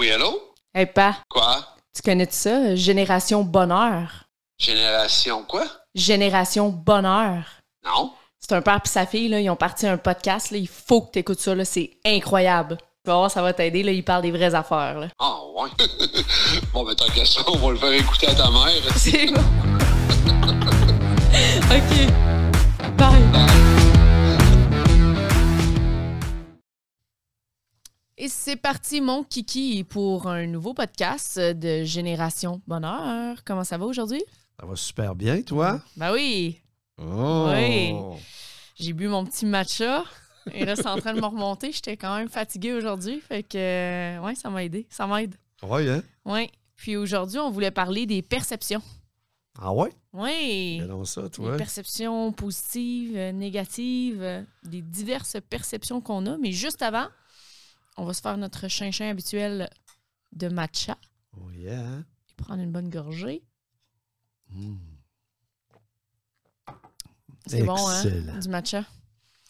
[0.00, 0.40] Oui, allô?
[0.72, 1.62] Hey, pa, Quoi?
[1.94, 2.74] tu connais ça?
[2.74, 4.24] Génération Bonheur.
[4.58, 5.66] Génération quoi?
[5.94, 7.42] Génération Bonheur.
[7.84, 8.10] Non?
[8.38, 10.52] C'est un père et sa fille, là, ils ont parti un podcast.
[10.52, 11.54] Là, il faut que tu écoutes ça.
[11.54, 12.78] là, C'est incroyable.
[13.04, 13.82] Tu vas voir, ça va t'aider.
[13.82, 15.00] Là, ils parlent des vraies affaires.
[15.00, 15.08] Là.
[15.18, 15.68] Ah, ouais.
[16.72, 18.82] bon, ben, tant qu'à ça, on va le faire écouter à ta mère.
[18.96, 19.42] C'est bon.
[21.76, 22.39] OK.
[28.22, 33.38] Et c'est parti, mon kiki, pour un nouveau podcast de Génération Bonheur.
[33.46, 34.22] Comment ça va aujourd'hui?
[34.60, 35.80] Ça va super bien, toi?
[35.96, 36.60] Ben oui,
[36.98, 37.46] Oh!
[37.50, 37.94] Oui.
[38.78, 40.04] j'ai bu mon petit matcha.
[40.52, 41.72] Et là, c'est en train de me remonter.
[41.72, 43.20] J'étais quand même fatiguée aujourd'hui.
[43.26, 44.86] Fait que, euh, ouais, ça m'a aidé.
[44.90, 45.34] Ça m'aide.
[45.62, 46.02] Ouais, hein?
[46.26, 46.50] Ouais.
[46.76, 48.82] Puis aujourd'hui, on voulait parler des perceptions.
[49.58, 49.90] Ah ouais?
[50.12, 50.82] Oui.
[51.06, 51.56] Ça, Des toi?
[51.56, 56.36] perceptions positives, euh, négatives, euh, des diverses perceptions qu'on a.
[56.36, 57.06] Mais juste avant,
[58.00, 59.68] on va se faire notre chinchin habituel
[60.32, 60.96] de matcha
[61.36, 61.98] Oh yeah.
[61.98, 63.42] et prendre une bonne gorgée.
[64.52, 64.76] Mm.
[67.46, 68.02] C'est bon, hein?
[68.40, 68.84] Du matcha.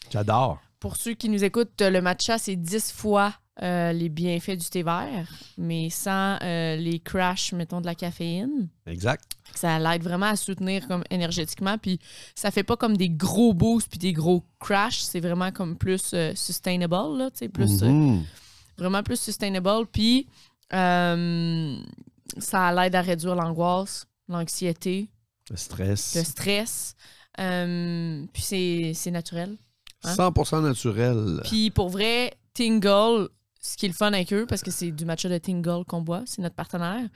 [0.09, 0.59] J'adore.
[0.79, 4.81] Pour ceux qui nous écoutent, le matcha, c'est 10 fois euh, les bienfaits du thé
[4.81, 8.69] vert, mais sans euh, les crashs, mettons, de la caféine.
[8.87, 9.23] Exact.
[9.53, 11.99] Ça l'aide vraiment à soutenir comme énergétiquement, puis
[12.33, 16.11] ça fait pas comme des gros boosts puis des gros crashs, c'est vraiment comme plus
[16.13, 18.23] euh, sustainable, là, tu sais, plus, Mhm.
[18.81, 20.27] Vraiment plus sustainable, puis
[20.73, 21.77] euh,
[22.37, 25.09] ça l'aide à réduire l'angoisse, l'anxiété,
[25.49, 26.15] Le stress.
[26.15, 26.95] le stress,
[27.39, 28.41] euh, puis
[28.95, 29.57] c'est naturel.
[30.03, 30.13] hein?
[30.15, 31.41] 100% naturel.
[31.43, 33.29] Puis pour vrai, Tingle,
[33.61, 36.01] ce qui est le fun avec eux, parce que c'est du matcha de Tingle qu'on
[36.01, 37.07] boit, c'est notre partenaire.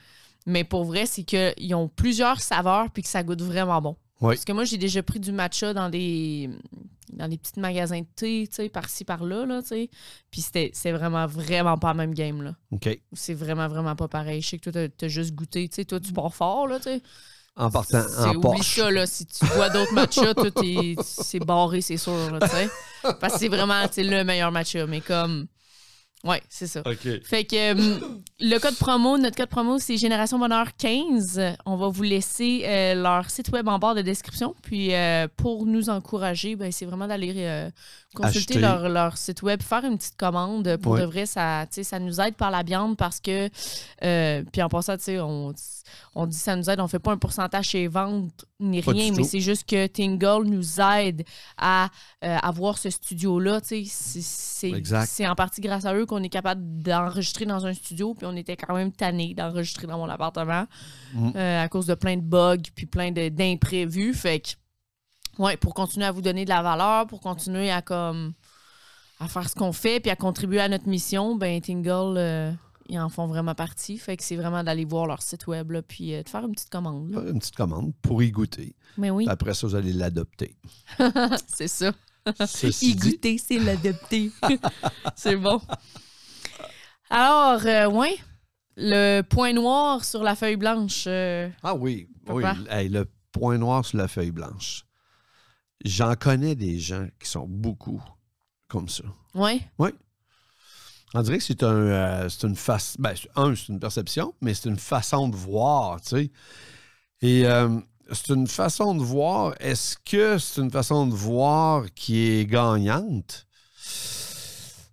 [0.46, 3.96] Mais pour vrai, c'est qu'ils ont plusieurs saveurs puis que ça goûte vraiment bon.
[4.20, 4.34] Oui.
[4.34, 6.48] Parce que moi, j'ai déjà pris du matcha dans des
[7.12, 9.90] dans des petits magasins de thé, tu sais, par-ci, par-là, là, tu sais.
[10.30, 12.56] Puis c'était c'est vraiment, vraiment pas le même game, là.
[12.72, 12.88] OK.
[13.12, 14.42] C'est vraiment, vraiment pas pareil.
[14.42, 15.84] Je sais que toi, t'as- juste goûté, tu sais.
[15.84, 17.02] Toi, tu pars fort, là, tu sais.
[17.54, 19.06] En partant C'est- en Oublie ça, là.
[19.06, 22.68] Si tu bois d'autres matchas, tout est- c'est barré, c'est sûr, tu sais.
[23.20, 24.86] Parce que c'est vraiment tu le meilleur matcha.
[24.86, 25.46] Mais comme.
[26.26, 26.80] Ouais, c'est ça.
[26.84, 27.22] OK.
[27.22, 27.98] Fait que euh,
[28.40, 31.40] le code promo, notre code promo, c'est Génération Bonheur 15.
[31.64, 34.54] On va vous laisser euh, leur site web en barre de description.
[34.62, 37.70] Puis euh, pour nous encourager, ben, c'est vraiment d'aller euh,
[38.14, 40.76] consulter leur, leur site web, faire une petite commande.
[40.78, 41.00] Pour Ouais.
[41.02, 43.48] de vrai, ça, tu sais, ça nous aide par la viande parce que.
[44.02, 45.52] euh, puis en passant, tu sais, on,
[46.14, 49.12] on dit ça nous aide, on fait pas un pourcentage chez ventes ni Pas rien,
[49.12, 51.24] mais c'est juste que Tingle nous aide
[51.58, 51.88] à
[52.24, 53.60] euh, avoir ce studio-là.
[53.62, 58.34] C'est- en partie grâce à eux qu'on est capable d'enregistrer dans un studio, puis on
[58.36, 60.66] était quand même tanné d'enregistrer dans mon appartement
[61.14, 61.30] Mm.
[61.36, 64.14] euh, à cause de plein de bugs puis plein de- d'imprévus.
[64.14, 64.48] Fait que,
[65.42, 68.32] ouais, pour continuer à vous donner de la valeur, pour continuer à comme
[69.18, 72.52] à faire ce qu'on fait puis à contribuer à notre mission, ben Tingle, euh,
[72.88, 73.98] ils en font vraiment partie.
[73.98, 76.52] Fait que c'est vraiment d'aller voir leur site web là, puis euh, de faire une
[76.52, 77.10] petite commande.
[77.10, 77.20] là.
[77.30, 78.74] Une petite commande pour y goûter.
[78.98, 80.56] Mais oui, Puis Après ça, vous allez l'adopter.
[81.46, 81.92] c'est ça.
[82.46, 84.32] Ceci Y goûter, c'est l'adopter.
[85.16, 85.60] c'est bon.
[87.10, 88.16] Alors, euh, ouais,
[88.76, 91.04] le point noir sur la feuille blanche.
[91.06, 92.42] euh, Ah oui, oui.
[92.68, 94.84] Hey, le point noir sur la feuille blanche.
[95.84, 98.02] J'en connais des gens qui sont beaucoup
[98.66, 99.04] comme ça.
[99.34, 99.60] ouais,
[101.14, 102.96] On dirait que c'est un, euh, c'est une face.
[102.98, 106.30] Ben, un, c'est une perception, mais c'est une façon de voir, tu sais.
[107.22, 107.80] Et euh,
[108.12, 109.54] c'est une façon de voir.
[109.60, 113.46] Est-ce que c'est une façon de voir qui est gagnante?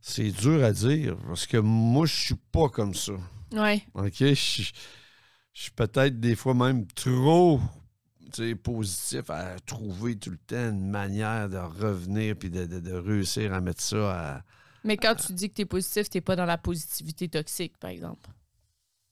[0.05, 3.13] C'est dur à dire parce que moi, je suis pas comme ça.
[3.51, 3.83] ouais.
[3.95, 4.13] OK?
[4.19, 4.71] Je
[5.55, 7.59] je suis peut-être des fois même trop
[8.63, 13.53] positif à trouver tout le temps une manière de revenir puis de, de- de réussir
[13.53, 14.41] à mettre ça à.
[14.83, 18.29] Mais quand tu dis que t'es positif, t'es pas dans la positivité toxique, par exemple.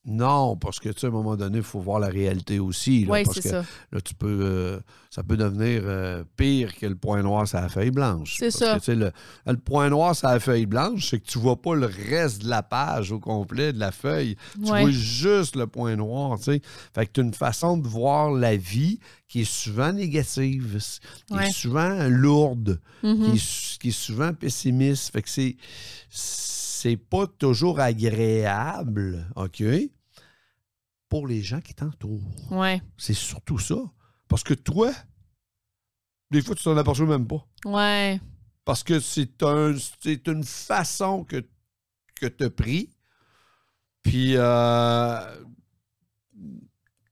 [0.03, 3.05] Non, parce que, tu sais, à un moment donné, il faut voir la réalité aussi.
[3.05, 3.63] là, Oui, parce c'est que ça.
[3.91, 4.39] là, tu peux.
[4.41, 4.79] euh,
[5.11, 8.37] ça peut devenir euh, pire que le point noir sur la feuille blanche.
[8.39, 8.73] C'est ça.
[8.73, 9.11] que, tu sais, le,
[9.45, 12.49] le point noir sur la feuille blanche, c'est que tu vois pas le reste de
[12.49, 14.37] la page au complet de la feuille.
[14.55, 14.81] Tu Ouais.
[14.81, 16.61] vois juste le point noir, tu sais.
[16.95, 20.79] Fait que tu as une façon de voir la vie qui est souvent négative,
[21.27, 21.47] qui Ouais.
[21.47, 23.23] est souvent lourde, Mhm.
[23.23, 25.11] qui, est, qui est souvent pessimiste.
[25.13, 25.57] Fait que c'est
[26.81, 29.61] c'est pas toujours agréable, OK?
[31.09, 32.51] Pour les gens qui t'entourent.
[32.51, 33.75] Ouais, C'est surtout ça.
[34.27, 34.91] Parce que toi,
[36.31, 37.45] des fois, tu t'en aperçois même pas.
[37.65, 38.19] ouais,
[38.65, 41.45] Parce que c'est un, c'est une façon que,
[42.15, 42.89] que tu as pris.
[44.01, 45.43] Puis, euh,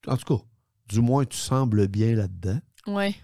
[0.08, 0.44] en tout cas,
[0.88, 2.60] du moins, tu sembles bien là-dedans.
[2.88, 3.16] ouais.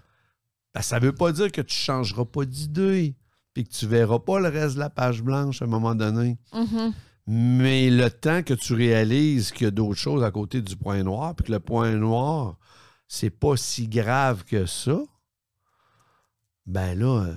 [0.76, 3.16] Ben, ça veut pas dire que tu changeras pas d'idée.
[3.56, 6.38] Puis que tu verras pas le reste de la page blanche à un moment donné.
[6.54, 6.94] Mhm.
[7.26, 11.02] Mais le temps que tu réalises qu'il y a d'autres choses à côté du point
[11.02, 12.58] noir, puis que le point noir,
[13.08, 15.00] c'est pas si grave que ça,
[16.68, 17.36] ben là, euh,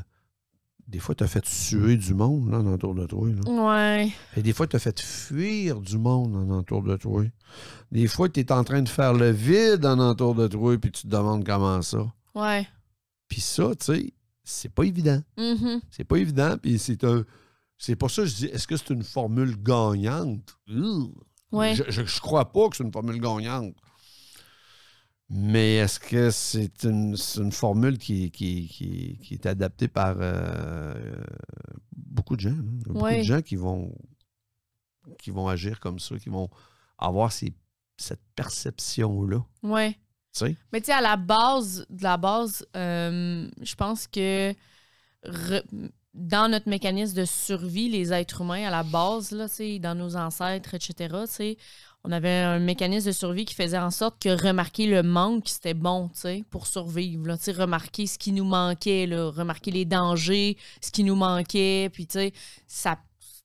[0.89, 3.29] des fois, tu as fait suer du monde là, autour de toi.
[3.29, 3.51] là.
[3.51, 4.11] Ouais.
[4.37, 7.23] Et des fois, tu as fait fuir du monde en entour de toi.
[7.93, 10.91] Des fois, tu es en train de faire le vide en entour de toi, puis
[10.91, 12.11] tu te demandes comment ça.
[12.35, 12.67] Ouais.
[13.29, 14.13] Puis ça, tu sais,
[14.51, 15.23] c'est pas évident.
[15.37, 15.81] Mhm.
[15.91, 17.25] C'est pas évident, puis c'est un.
[17.77, 20.59] C'est pour ça que je dis, est-ce que c'est une formule gagnante?
[21.53, 21.75] Ouais.
[21.75, 23.75] Je, je, je crois pas que c'est une formule gagnante.
[25.31, 31.23] Mais est-ce que c'est une, une formule qui, qui, qui- qui est adaptée par euh,
[31.95, 32.51] beaucoup de gens?
[32.51, 32.65] hein?
[32.87, 33.19] Beaucoup Ouais.
[33.19, 33.95] de gens qui vont,
[35.19, 36.49] qui vont agir comme ça, qui vont
[36.97, 37.55] avoir ces-
[37.99, 39.45] cette perception-là.
[39.63, 39.99] Ouais.
[40.73, 44.55] Mais tu sais, à la base, de la base, euh, je pense que
[46.15, 49.47] dans notre mécanisme de survie, les êtres humains, à la base, là,
[49.81, 51.15] dans nos ancêtres, etc.,
[52.05, 55.75] on avait un mécanisme de survie qui faisait en sorte que remarquer le manque, c'était
[55.75, 56.11] bon,
[56.49, 57.27] pour survivre.
[57.27, 62.07] Là, remarquer ce qui nous manquait, remarquer les dangers, ce qui nous manquait, puis
[62.67, 62.99] ça,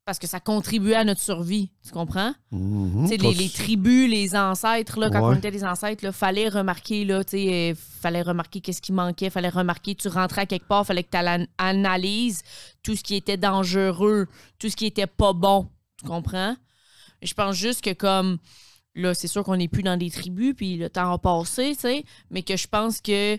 [0.05, 2.33] parce que ça contribuait à notre survie, tu comprends?
[2.51, 5.35] Tu sais, les, les tribus, les ancêtres, là, quand Ouais.
[5.35, 9.47] on était des ancêtres, il fallait remarquer, là, euh, fallait remarquer qu'est-ce qui manquait, fallait
[9.49, 12.43] remarquer, tu rentrais à quelque part, fallait que tu analyses
[12.83, 14.27] tout ce qui était dangereux,
[14.59, 16.55] tout ce qui était pas bon, tu comprends?
[17.21, 18.39] Je pense juste que comme,
[18.95, 21.81] là, c'est sûr qu'on n'est plus dans des tribus, puis le temps a passé, tu
[21.81, 23.37] sais, mais que je pense que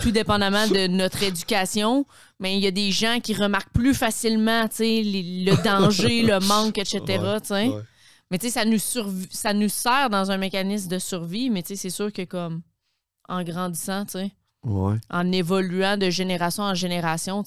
[0.00, 2.06] tout dépendamment de notre éducation,
[2.40, 6.78] mais il y a des gens qui remarquent plus facilement, les- le danger, le manque,
[6.78, 7.02] etc.,
[7.50, 7.82] Ouais, ouais.
[8.30, 8.78] Mais tu sais, ça nous
[9.30, 12.62] ça nous sert dans un mécanisme de survie, mais tu sais, c'est sûr que comme
[13.28, 14.04] en grandissant,
[14.64, 14.96] Ouais.
[15.10, 17.44] en évoluant de génération en génération,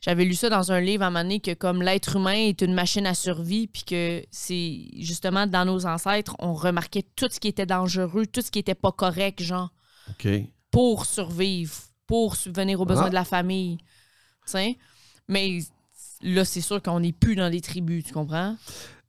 [0.00, 2.62] j'avais lu ça dans un livre à un moment donné que comme l'être humain est
[2.62, 7.38] une machine à survie, puis que c'est justement dans nos ancêtres, on remarquait tout ce
[7.38, 9.70] qui était dangereux, tout ce qui était pas correct, genre,
[10.10, 10.26] OK.
[10.70, 11.74] Pour survivre,
[12.06, 13.10] pour subvenir aux besoins Ah.
[13.10, 13.78] de la famille.
[15.28, 15.58] Mais
[16.22, 18.56] là, c'est sûr qu'on n'est plus dans des tribus, tu comprends?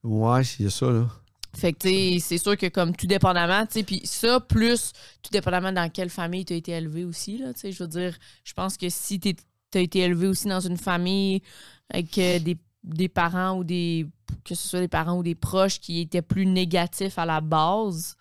[0.04, 1.08] Ouais, c'est ça, là.
[1.56, 5.72] Fait que, c'est sûr que comme tout dépendamment, tu sais, puis ça, plus tout dépendamment
[5.72, 8.54] dans quelle famille tu as été élevé aussi, là, tu sais, je veux dire, je
[8.54, 9.36] pense que si tu
[9.74, 11.42] as été élevé aussi dans une famille
[11.90, 14.06] avec euh, des, des parents ou des,
[14.46, 18.16] que ce soit des parents ou des proches qui étaient plus négatifs à la base,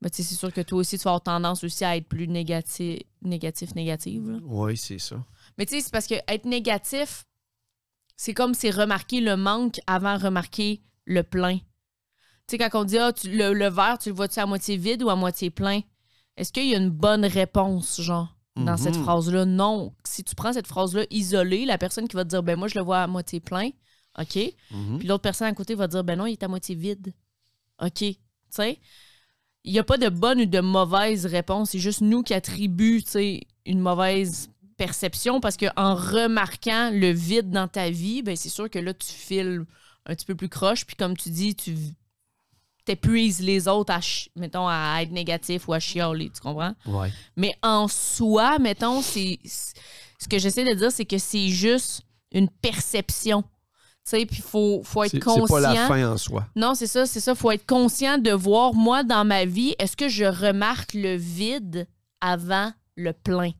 [0.00, 2.08] ben, tu sais, c'est sûr que toi aussi, tu vas avoir tendance aussi à être
[2.08, 4.38] plus négatif, négatif, négative, là.
[4.42, 5.22] Oui, c'est ça.
[5.58, 7.24] Mais tu sais, c'est parce que être négatif,
[8.16, 11.58] c'est comme c'est remarquer le manque avant remarquer le plein.
[12.46, 14.76] Tu sais, quand on dit ah, tu- le, le verre, tu le vois-tu à moitié
[14.76, 15.80] vide ou à moitié plein?
[16.36, 19.02] Est-ce qu'il y a une bonne réponse, genre, dans cette Mhm.
[19.04, 19.44] phrase-là?
[19.44, 19.94] Non.
[20.04, 22.78] Si tu prends cette phrase-là isolée, la personne qui va te dire ben moi, je
[22.78, 23.70] le vois à moitié plein,
[24.18, 24.38] OK?
[24.70, 24.98] Mhm.
[24.98, 27.12] Puis l'autre personne à côté va dire ben non, il est à moitié vide.
[27.82, 27.92] OK?
[27.98, 28.16] Tu
[28.50, 28.78] sais?
[29.64, 31.70] Il n'y a pas de bonne ou de mauvaise réponse.
[31.70, 33.00] C'est juste nous qui attribuons
[33.66, 34.48] une mauvaise
[34.78, 39.12] perception parce qu'en remarquant le vide dans ta vie, ben c'est sûr que là, tu
[39.12, 39.64] files
[40.06, 40.86] un petit peu plus croche.
[40.86, 41.76] Puis comme tu dis, tu
[42.86, 44.00] t'épuises les autres à,
[44.36, 46.30] mettons, à être négatif ou à chialer.
[46.30, 46.74] Tu comprends?
[46.86, 47.12] Ouais.
[47.36, 52.02] Mais en soi, mettons, c'est- ce que j'essaie de dire, c'est que c'est juste
[52.32, 53.44] une perception.
[54.04, 55.46] Tu sais, puis il faut, faut être conscient.
[55.46, 56.46] c'est pas la fin en soi.
[56.56, 57.34] Non, c'est ça, c'est ça.
[57.34, 61.86] Faut être conscient de voir, moi, dans ma vie, est-ce que je remarque le vide
[62.20, 63.50] avant le plein?
[63.50, 63.56] Tu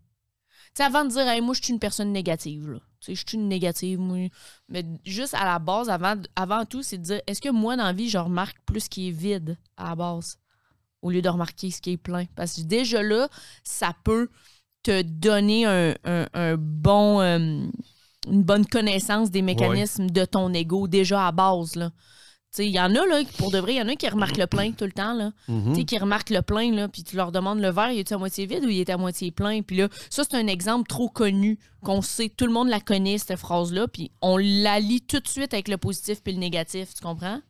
[0.79, 2.79] sais, avant de dire, hey, moi, je suis une personne négative, là.
[3.01, 4.29] Tu sais, je suis une négative, moi.
[4.69, 7.85] Mais juste à la base, avant, avant tout, c'est de dire, est-ce que moi, dans
[7.85, 10.39] la vie, je remarque plus ce qui est vide à la base,
[11.03, 12.25] au lieu de remarquer ce qui est plein?
[12.35, 13.29] Parce que déjà là,
[13.63, 14.29] ça peut
[14.83, 17.67] te donner un, un- un bon, euh,
[18.29, 21.91] une bonne connaissance des mécanismes de ton ego déjà à base, là.
[22.59, 24.49] Il y en a, là, pour de vrai, il y en a qui remarquent le
[24.49, 25.31] plein tout le temps, là.
[25.47, 28.11] Tu sais, qui remarquent le plein, là, puis tu leur demandes le verre, il est
[28.11, 29.63] à moitié vide ou il est à moitié plein?
[29.63, 33.19] Puis là, ça, c'est un exemple trop connu, qu'on sait, tout le monde la connaît,
[33.19, 36.93] cette phrase-là, puis on la lit tout de suite avec le positif puis le négatif,
[36.93, 37.41] tu comprends?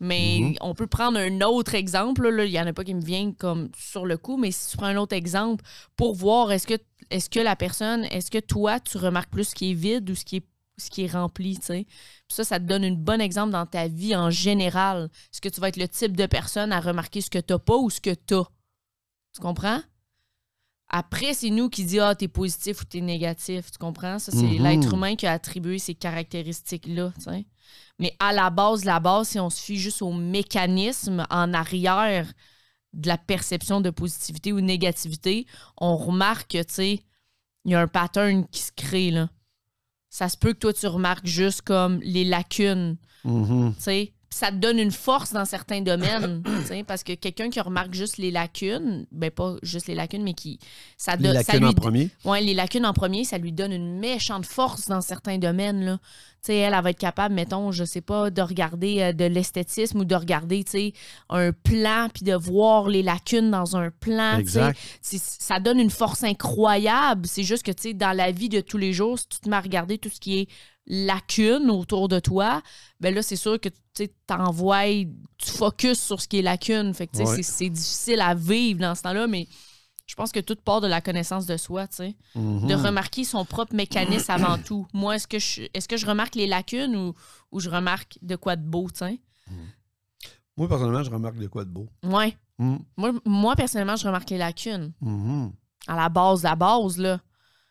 [0.00, 0.54] Mais Mhm.
[0.62, 3.32] on peut prendre un autre exemple, là, il y en a pas qui me vient
[3.32, 5.62] comme sur le coup, mais si tu prends un autre exemple
[5.96, 6.74] pour voir est-ce que,
[7.10, 10.14] est-ce que la personne, est-ce que toi, tu remarques plus ce qui est vide ou
[10.14, 10.46] ce qui est,
[10.78, 11.86] ce qui est rempli, tu sais?
[12.28, 15.10] Ça, ça te donne un bon exemple dans ta vie en général.
[15.32, 17.76] Est-ce que tu vas être le type de personne à remarquer ce que tu pas
[17.76, 18.44] ou ce que tu as?
[19.34, 19.80] Tu comprends?
[20.92, 23.70] Après, c'est nous qui dit ah, t'es positif ou t'es négatif.
[23.70, 24.18] Tu comprends?
[24.18, 24.62] Ça, c'est Mhm.
[24.62, 27.12] l'être humain qui a attribué ces caractéristiques-là.
[28.00, 32.32] Mais à la base, la base, si on se fie juste au mécanisme en arrière
[32.92, 37.00] de la perception de positivité ou de négativité, on remarque que, tu sais,
[37.64, 39.28] il y a un pattern qui se crée, là.
[40.08, 43.74] Ça se peut que toi, tu remarques juste comme les lacunes Mhm.
[43.76, 46.42] tu sais, ça te donne une force dans certains domaines.
[46.86, 50.58] parce que quelqu'un qui remarque juste les lacunes, ben pas juste les lacunes, mais qui.
[50.96, 52.10] Ça Les donne, ça lacunes lui en premier.
[52.24, 55.84] Ouais, les lacunes en premier, ça lui donne une méchante force dans certains domaines.
[55.84, 55.98] Là.
[56.42, 59.26] Tu sais, elle, elle va être capable, mettons, je sais pas, de regarder euh, de
[59.26, 60.92] l'esthétisme ou de regarder, tu sais,
[61.28, 64.38] un plan puis de voir les lacunes dans un plan.
[64.38, 64.78] Exact.
[65.02, 67.26] Ça donne une force incroyable.
[67.26, 69.50] C'est juste que, tu sais, dans la vie de tous les jours, si tu te
[69.50, 70.48] mets à regarder tout ce qui est
[70.86, 72.62] lacunes autour de toi,
[73.00, 75.04] ben là, c'est sûr que tu t'envoies,
[75.38, 76.92] tu focuses sur ce qui est lacunes.
[76.94, 77.42] Fait que, Ouais.
[77.42, 79.46] c'est- difficile à vivre dans ce temps-là, mais
[80.06, 82.66] je pense que tout part de la connaissance de soi, tu sais Mhm.
[82.66, 84.86] de remarquer son propre mécanisme avant tout.
[84.92, 87.14] Moi, est-ce que je, est-ce que je remarque les lacunes ou,
[87.52, 89.20] ou je remarque de quoi de beau, tu sais?
[90.56, 91.88] Moi, personnellement, je remarque de quoi de beau.
[92.02, 92.36] Ouais.
[92.58, 92.80] Mhm.
[92.96, 94.92] Moi, moi, personnellement, je remarque les lacunes.
[95.00, 95.52] Mhm.
[95.86, 97.20] À la base, la base, là.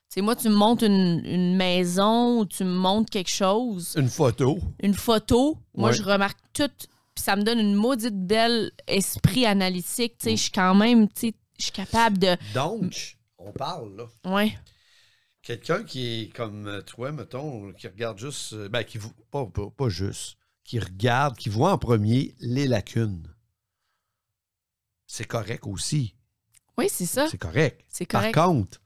[0.10, 3.94] Tu sais, moi, tu me montres une, une maison ou tu me montres quelque chose,
[3.96, 4.58] Une photo.
[4.82, 5.96] une photo, moi, Ouais.
[5.96, 6.72] je remarque tout,
[7.14, 10.18] puis ça me donne une maudite belle esprit analytique.
[10.18, 12.36] Tu sais, je suis quand même, tu sais, je suis capable de.
[12.56, 14.08] Donc, on parle, là.
[14.34, 14.58] Ouais.
[15.44, 18.54] Quelqu'un qui est comme toi, mettons, qui regarde juste.
[18.54, 18.98] euh, Ben, qui
[19.30, 20.38] pas, pas, pas juste.
[20.64, 23.28] Qui regarde, qui voit en premier les lacunes.
[25.08, 26.16] C'est correct aussi.
[26.78, 27.28] Oui, c'est ça.
[27.30, 27.86] C'est correct.
[27.88, 28.36] C'est Par correct.
[28.36, 28.82] contre,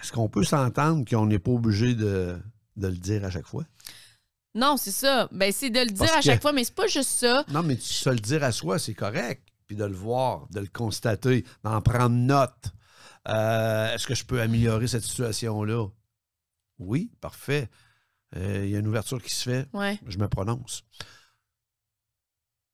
[0.00, 2.38] est-ce qu'on peut s'entendre qu'on n'est pas obligé de,
[2.76, 3.64] de le dire à chaque fois?
[4.54, 5.28] Non, c'est ça.
[5.32, 7.44] Ben, c'est de le dire Parce à que- chaque fois, mais c'est pas juste ça.
[7.48, 9.42] Non, mais se le dire à soi, c'est correct.
[9.66, 12.72] Puis de le voir, de le constater, d'en prendre note.
[13.28, 15.86] Euh, Est-ce que je peux améliorer cette situation-là?
[16.78, 17.70] Oui, parfait.
[18.36, 19.98] Euh, Il y a une ouverture qui se fait, Ouais.
[20.06, 20.82] je me prononce.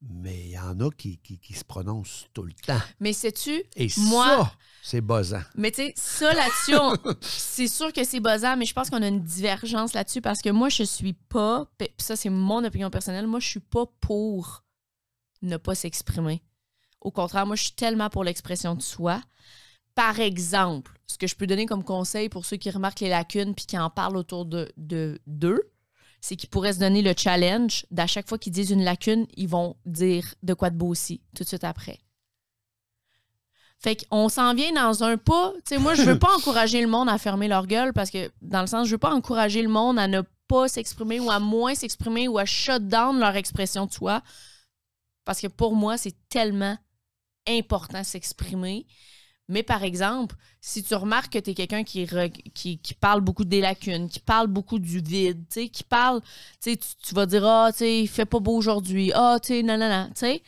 [0.01, 2.81] Mais il y en a qui, qui- qui se prononcent tout le temps.
[3.01, 4.53] Mais sais-tu, Et Moi- ça,
[4.83, 5.43] c'est buzzant.
[5.57, 6.73] Mais tu sais, ça là-dessus,
[7.21, 10.51] c'est sûr que c'est buzzant, mais je pense qu'on a une divergence là-dessus parce que
[10.51, 14.63] moi, je suis pas, puis ça c'est mon opinion personnelle, moi, je suis pas pour
[15.43, 16.43] ne pas s'exprimer.
[17.01, 19.21] Au contraire, moi, je suis tellement pour l'expression de soi.
[19.97, 23.55] Par exemple, ce que je peux donner comme conseil pour ceux qui remarquent les lacunes
[23.55, 25.61] puis qui en parlent autour de de- d'eux,
[26.21, 29.49] c'est qu'ils pourraient se donner le challenge d'à chaque fois qu'ils disent une lacune, ils
[29.49, 31.99] vont dire de quoi de beau aussi, tout de suite après.
[33.81, 35.53] Fait qu'on s'en vient dans un pas.
[35.59, 38.31] Tu sais, moi, je veux pas encourager le monde à fermer leur gueule parce que,
[38.43, 41.39] dans le sens, je veux pas encourager le monde à ne pas s'exprimer ou à
[41.39, 44.23] moins s'exprimer ou à shut down leur expression de soi.
[45.25, 46.77] Parce que pour moi, c'est tellement
[47.47, 48.87] important s'exprimer.
[49.49, 52.07] Mais par exemple, si tu remarques que tu es quelqu'un qui,
[53.01, 56.21] parle beaucoup des lacunes, qui parle beaucoup du vide, qui parle,
[56.63, 59.63] tu tu, vas dire, ah, tu sais, il fait pas beau aujourd'hui, ah, tu sais,
[59.63, 60.43] non, non, non, tu sais,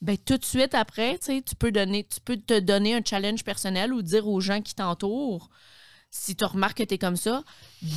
[0.00, 3.92] ben tout de suite après, tu peux donner, tu peux te donner un challenge personnel
[3.92, 5.50] ou dire aux gens qui t'entourent,
[6.10, 7.42] si tu remarques que tu es comme ça,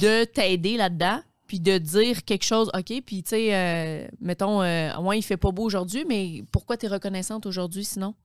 [0.01, 4.97] de t'aider là-dedans, puis de dire quelque chose, OK, puis tu sais, euh, mettons, euh,
[4.97, 8.15] ouais, il fait pas beau aujourd'hui, mais pourquoi tu es reconnaissante aujourd'hui sinon?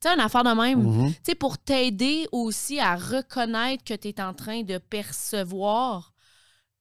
[0.00, 0.82] Tu sais, une affaire de même.
[0.82, 1.12] Mhm.
[1.12, 6.12] Tu sais, pour t'aider aussi à reconnaître que tu es en train de percevoir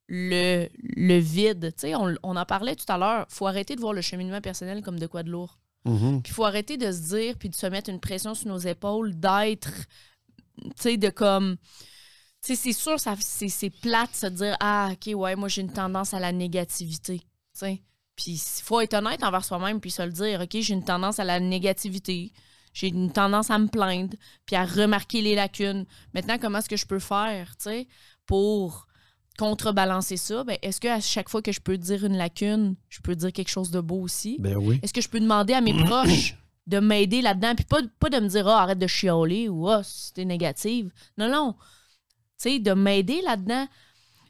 [0.07, 1.73] le, le vide.
[1.75, 3.25] Tu sais, on, on en parlait tout à l'heure.
[3.29, 5.59] faut arrêter de voir le cheminement personnel comme de quoi de lourd.
[5.85, 6.21] Mhm.
[6.23, 8.57] Puis il faut arrêter de se dire, puis de se mettre une pression sur nos
[8.57, 9.71] épaules, d'être,
[10.57, 11.57] tu sais, de comme...
[12.41, 15.61] Tu sais, c'est sûr, ça, c'est, plate de se dire, ah, OK, ouais, moi, j'ai
[15.61, 17.81] une tendance à la négativité, tu sais.
[18.15, 21.19] Puis il faut être honnête envers soi-même, puis se le dire, OK, j'ai une tendance
[21.19, 22.31] à la négativité,
[22.75, 24.15] j'ai une tendance à me plaindre,
[24.45, 25.85] puis à remarquer les lacunes.
[26.13, 27.87] Maintenant, comment est-ce que je peux faire, tu sais,
[28.25, 28.85] pour
[29.39, 30.43] contrebalancer ça?
[30.43, 33.31] Ben, est-ce que à chaque fois que je peux dire une lacune, je peux dire
[33.31, 34.35] quelque chose de beau aussi?
[34.39, 34.81] Ben oui.
[34.83, 36.35] Est-ce que je peux demander à mes proches
[36.67, 37.55] de m'aider là-dedans?
[37.55, 40.91] Puis pas, pas de me dire, ah, arrête de chialer ou ah, c'était négative.
[41.17, 41.53] Non, non.
[42.37, 43.67] Tu sais, de m'aider là-dedans.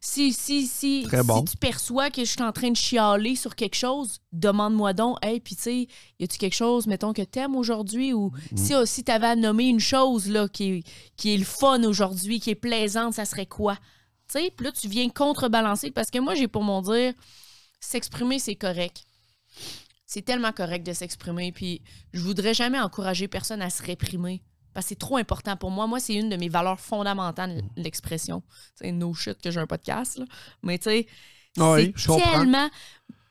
[0.08, 1.44] Si, si, si, Très si bon.
[1.44, 5.40] tu perçois que je suis en train de chialer sur quelque chose, demande-moi donc, hey,
[5.40, 5.88] puis tu sais,
[6.20, 8.14] y a-tu quelque chose, mettons, que t'aimes aujourd'hui?
[8.14, 10.84] Ou si, si t'avais à nommer une chose, là, qui, est-
[11.18, 13.78] qui est le fun aujourd'hui, qui est plaisante, ça serait quoi?
[14.32, 17.14] Tu sais, puis là, tu viens contrebalancer parce que moi, j'ai pour mon dire,
[17.80, 19.04] s'exprimer, c'est correct.
[20.06, 21.52] C'est tellement correct de s'exprimer.
[21.52, 21.82] Puis
[22.14, 24.44] je voudrais jamais encourager personne à se réprimer.
[24.76, 25.88] Parce que c'est trop important pour moi.
[25.88, 28.44] Moi, c'est une de mes valeurs fondamentales, l'expression.
[28.76, 30.26] C'est no shit que j'ai un podcast, là.
[30.62, 31.08] Mais tu sais,
[31.58, 32.32] Oui, je c'est comprends.
[32.40, 32.70] tellement.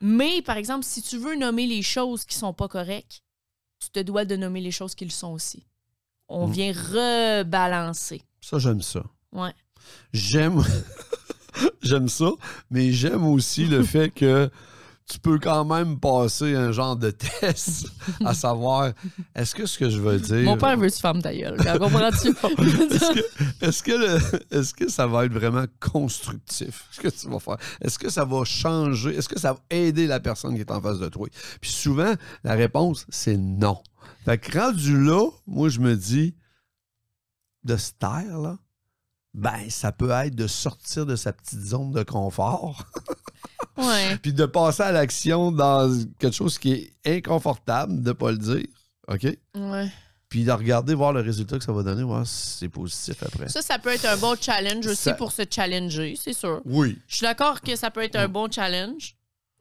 [0.01, 3.23] Mais par exemple, si tu veux nommer les choses qui sont pas correctes,
[3.79, 5.67] tu te dois de nommer les choses qui le sont aussi.
[6.29, 6.53] On Mm.
[6.53, 8.23] vient rebalancer.
[8.41, 9.03] Ça, j'aime ça.
[9.33, 9.53] Ouais.
[10.15, 10.63] J'aime.
[11.83, 12.31] j'aime ça,
[12.71, 14.51] mais j'aime aussi le fait que
[15.07, 17.87] tu peux quand même passer un genre de test
[18.25, 18.93] à savoir
[19.35, 20.45] est-ce que ce que je veux dire?
[20.45, 21.59] Mon père veut se ferme ta gueule.
[21.79, 22.29] Comprends-tu?
[22.35, 26.87] Est-ce que, est-ce que, est-ce que ça va être vraiment constructif?
[26.91, 27.59] Ce que tu vas faire?
[27.81, 29.17] Est-ce que ça va changer?
[29.17, 31.29] Est-ce que ça va aider la personne qui est en face de toi?
[31.61, 33.79] Puis souvent, la réponse, c'est non.
[34.25, 36.35] Fait que rendu là, moi, je me dis,
[37.65, 38.59] de ce là,
[39.35, 42.85] ben, ça peut être de sortir de sa petite zone de confort,
[43.79, 44.17] ouais.
[44.23, 48.67] puis de passer à l'action dans quelque chose qui est inconfortable, de pas le dire,
[49.09, 49.27] OK?
[49.57, 49.89] Ouais.
[50.29, 53.49] Puis de regarder, voir le résultat que ça va donner, voir si c'est positif après.
[53.49, 56.61] Ça, ça peut être un bon challenge aussi Ça- pour se challenger, c'est sûr.
[56.65, 56.99] Oui.
[57.07, 59.15] Je suis d'accord que ça peut être un bon challenge.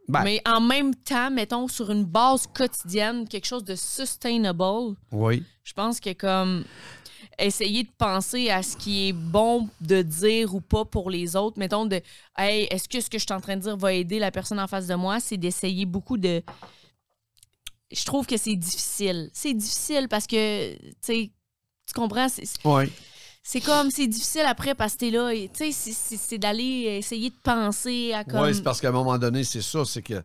[0.10, 0.24] Ben.
[0.24, 5.44] Mais en même temps, mettons, sur une base quotidienne, quelque chose de sustainable, Oui.
[5.64, 6.64] je pense que comme
[7.40, 11.58] essayer de penser à ce qui est bon de dire ou pas pour les autres,
[11.60, 12.02] mettons de
[12.38, 14.60] hey, est-ce que ce que je suis en train de dire va aider la personne
[14.60, 16.42] en face de moi, c'est d'essayer beaucoup de
[17.92, 19.30] je trouve que c'est difficile.
[19.34, 21.32] C'est difficile parce que tu sais
[21.86, 22.86] tu comprends, c'est Oui.
[23.44, 27.36] c'est comme c'est difficile après parce que t'es là tu sais c'est d'aller essayer de
[27.44, 30.24] penser à comme Oui, c'est parce qu'à un moment donné, c'est ça, c'est que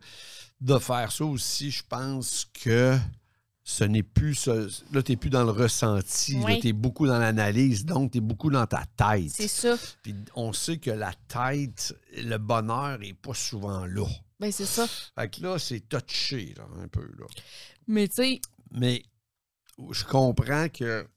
[0.61, 2.97] de faire ça aussi, je pense que
[3.71, 4.55] ce n'est plus ça.
[4.91, 6.59] Là, tu n'es plus dans le ressenti, Oui.
[6.59, 9.29] tu es beaucoup dans l'analyse, donc tu es beaucoup dans ta tête.
[9.29, 9.77] c'est ça.
[10.01, 14.07] Puis on sait que la tête, le bonheur n'est pas souvent là.
[14.39, 14.87] Ben c'est ça.
[14.87, 17.03] Fait que là, c'est touché, là, un peu.
[17.19, 17.27] Là.
[17.85, 19.03] Mais tu sais Mais
[19.91, 21.07] je comprends que.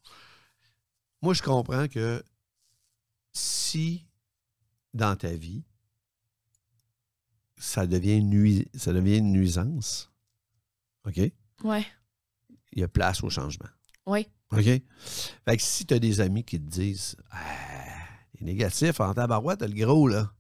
[1.22, 2.22] Moi, je comprends que
[3.32, 4.06] si
[4.92, 5.64] dans ta vie,
[7.56, 10.10] ça devient, nui- ça devient une nuisance,
[11.06, 11.18] OK?
[11.64, 11.86] ouais,
[12.72, 13.68] Il y a place au changement.
[14.06, 14.28] ouais.
[14.52, 14.64] OK?
[14.64, 17.38] Fait que si tu as des amis qui te disent Ah,
[18.36, 20.30] T'es négatif en tabarouette, t'as le gros, là.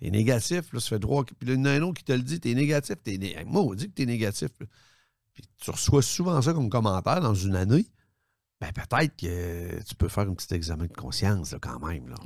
[0.00, 1.24] T'es négatif, là, ça fait trois.
[1.24, 2.96] Puis là, il y en a un autre qui te le dit, t'es négatif.
[3.04, 3.36] T'es né...
[3.46, 4.48] Moi, on dit que t'es négatif.
[4.60, 4.66] là.
[5.34, 7.86] Puis tu reçois souvent ça comme commentaire dans une année.
[8.60, 12.08] Ben, peut-être que tu peux faire un petit examen de conscience, là, quand même.
[12.08, 12.16] Là.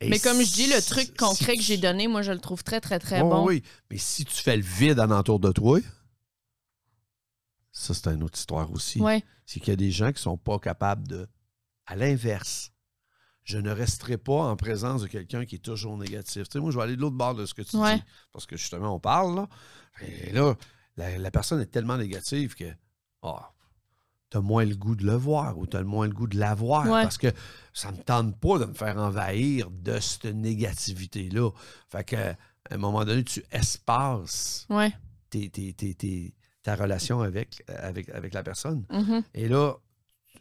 [0.00, 2.40] Et Mais comme je dis, le truc concret si que j'ai donné, moi, je le
[2.40, 3.46] trouve très, très, très Ouais, bon.
[3.46, 5.78] Oui, mais si tu fais le vide alentour de toi,
[7.74, 9.00] ça, c'est une autre histoire aussi.
[9.00, 9.22] Ouais.
[9.44, 11.28] c'est qu'il y a des gens qui sont pas capables de.
[11.86, 12.70] À l'inverse,
[13.42, 16.44] je ne resterai pas en présence de quelqu'un qui est toujours négatif.
[16.48, 17.96] Tu sais, moi, je vais aller de l'autre bord de ce que tu Ouais.
[17.96, 18.02] dis.
[18.32, 19.48] Parce que justement, on parle, là.
[20.00, 20.54] Et là,
[20.96, 22.64] la, la personne est tellement négative que
[24.30, 26.38] tu as moins le goût de le voir ou tu as moins le goût de
[26.38, 26.84] la voir.
[26.86, 27.02] Ouais.
[27.02, 27.30] Parce que
[27.74, 31.50] ça ne me tente pas de me faire envahir de cette négativité-là.
[31.90, 32.36] Fait que, à
[32.70, 34.92] un moment donné, tu espaces Ouais.
[35.30, 38.84] tes- tes- tes- tes- ta relation avec, avec, avec la personne.
[38.90, 39.22] Mhm.
[39.34, 39.74] Et là,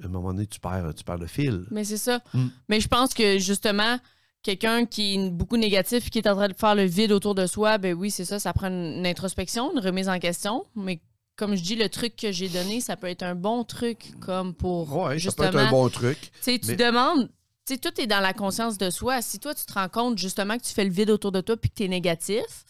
[0.02, 1.66] à un moment donné, tu perds, tu perds le fil.
[1.70, 2.20] Mais c'est ça.
[2.34, 2.48] Mm.
[2.70, 4.00] Mais je pense que justement,
[4.42, 7.36] quelqu'un qui est beaucoup négatif et qui est en train de faire le vide autour
[7.36, 10.66] de soi, ben oui, c'est ça, ça prend une, introspection, une remise en question.
[10.76, 11.02] Mais
[11.36, 14.56] comme je dis, le truc que j'ai donné, ça peut être un bon truc comme
[14.56, 15.52] pour Ouais, ça justement.
[15.52, 16.20] peut être un bon truc.
[16.20, 17.30] Tu sais, tu mais- demandes,
[17.68, 19.22] tu sais, tout est dans la conscience de soi.
[19.22, 21.56] Si toi, tu te rends compte justement que tu fais le vide autour de toi
[21.58, 22.66] puis que tu es négatif,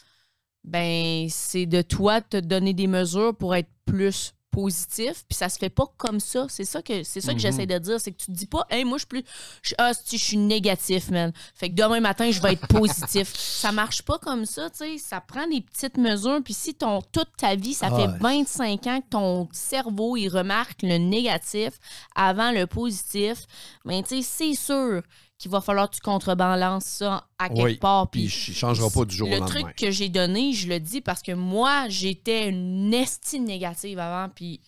[0.64, 5.50] ben c'est de toi de te donner des mesures pour être plus positif, puis ça
[5.50, 6.46] se fait pas comme ça.
[6.48, 7.42] C'est ça que c'est ça que Mhm.
[7.42, 9.24] j'essaie de dire, c'est que tu te dis pas "Hey, moi je suis plus
[9.64, 13.34] je, ah, si, je suis négatif, man." Fait que demain matin, je vais être positif.
[13.36, 17.02] ça marche pas comme ça, tu sais, ça prend des petites mesures, puis si ton
[17.02, 18.18] toute ta vie, ça Ah fait ouais.
[18.20, 21.72] 25 ans que ton cerveau il remarque le négatif
[22.16, 23.48] avant le positif,
[23.86, 25.02] ben tu sais, c'est sûr
[25.44, 28.10] qu'il va falloir que tu contrebalances ça à quelque Oui, part.
[28.10, 29.62] Puis Puis il ne changera pas du jour le au lendemain.
[29.62, 34.30] truc que j'ai donné, je le dis parce que moi, j'étais une estime négative avant,
[34.34, 34.60] puis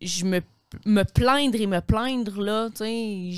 [0.00, 0.40] je me,
[0.86, 3.30] me plaindre et me plaindre, là, tu sais,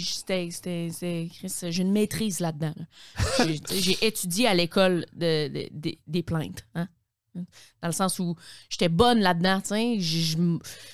[1.71, 2.75] j'ai une maîtrise là-dedans.
[2.77, 3.45] là.
[3.73, 6.89] J'ai- étudié à l'école de, de- de- des plaintes, hein?
[7.35, 8.37] Dans le sens où
[8.71, 9.61] j'étais bonne là-dedans,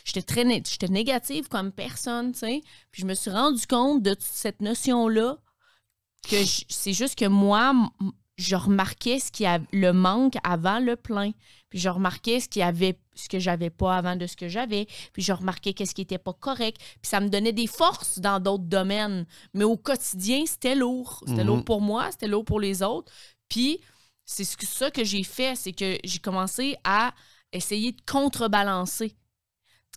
[0.05, 2.63] J'étais très né- j'étais négative comme personne, tu sais.
[2.91, 5.37] Puis je me suis rendu compte de toute cette notion-là
[6.29, 6.37] que
[6.69, 7.73] c'est juste que moi,
[8.37, 11.33] je remarquais ce qui a le manque avant le plein.
[11.69, 14.49] Puis je remarquais ce qu'il y avait ce que j'avais pas avant de ce que
[14.49, 14.87] j'avais.
[15.13, 16.79] Puis je remarquais qu'est-ce qui était pas correct.
[16.79, 19.27] Puis ça me donnait des forces dans d'autres domaines.
[19.55, 21.23] Mais au quotidien, c'était lourd.
[21.27, 21.47] C'était Mhm.
[21.47, 23.13] lourd pour moi, c'était lourd pour les autres.
[23.49, 23.79] Puis
[24.33, 27.13] c'est ce que- ça que j'ai fait, c'est que j'ai commencé à
[27.53, 29.17] essayer de contrebalancer.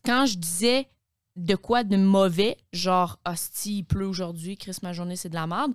[0.04, 0.90] Quand je disais
[1.36, 5.46] de quoi de mauvais, genre hostie, il pleut aujourd'hui, Chris, ma journée c'est de la
[5.48, 5.74] merde.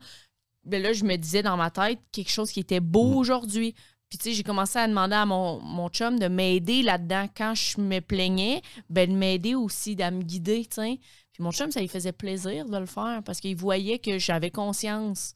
[0.65, 3.17] Ben là, je me disais dans ma tête quelque chose qui était beau Mhm.
[3.17, 3.75] aujourd'hui.
[4.09, 7.29] Puis, tu sais, j'ai commencé à demander à mon, mon chum de m'aider là-dedans.
[7.37, 10.99] Quand je me plaignais, ben, de m'aider aussi, à me guider, tu sais.
[11.33, 14.51] Puis, mon chum, ça lui faisait plaisir de le faire parce qu'il voyait que j'avais
[14.51, 15.35] conscience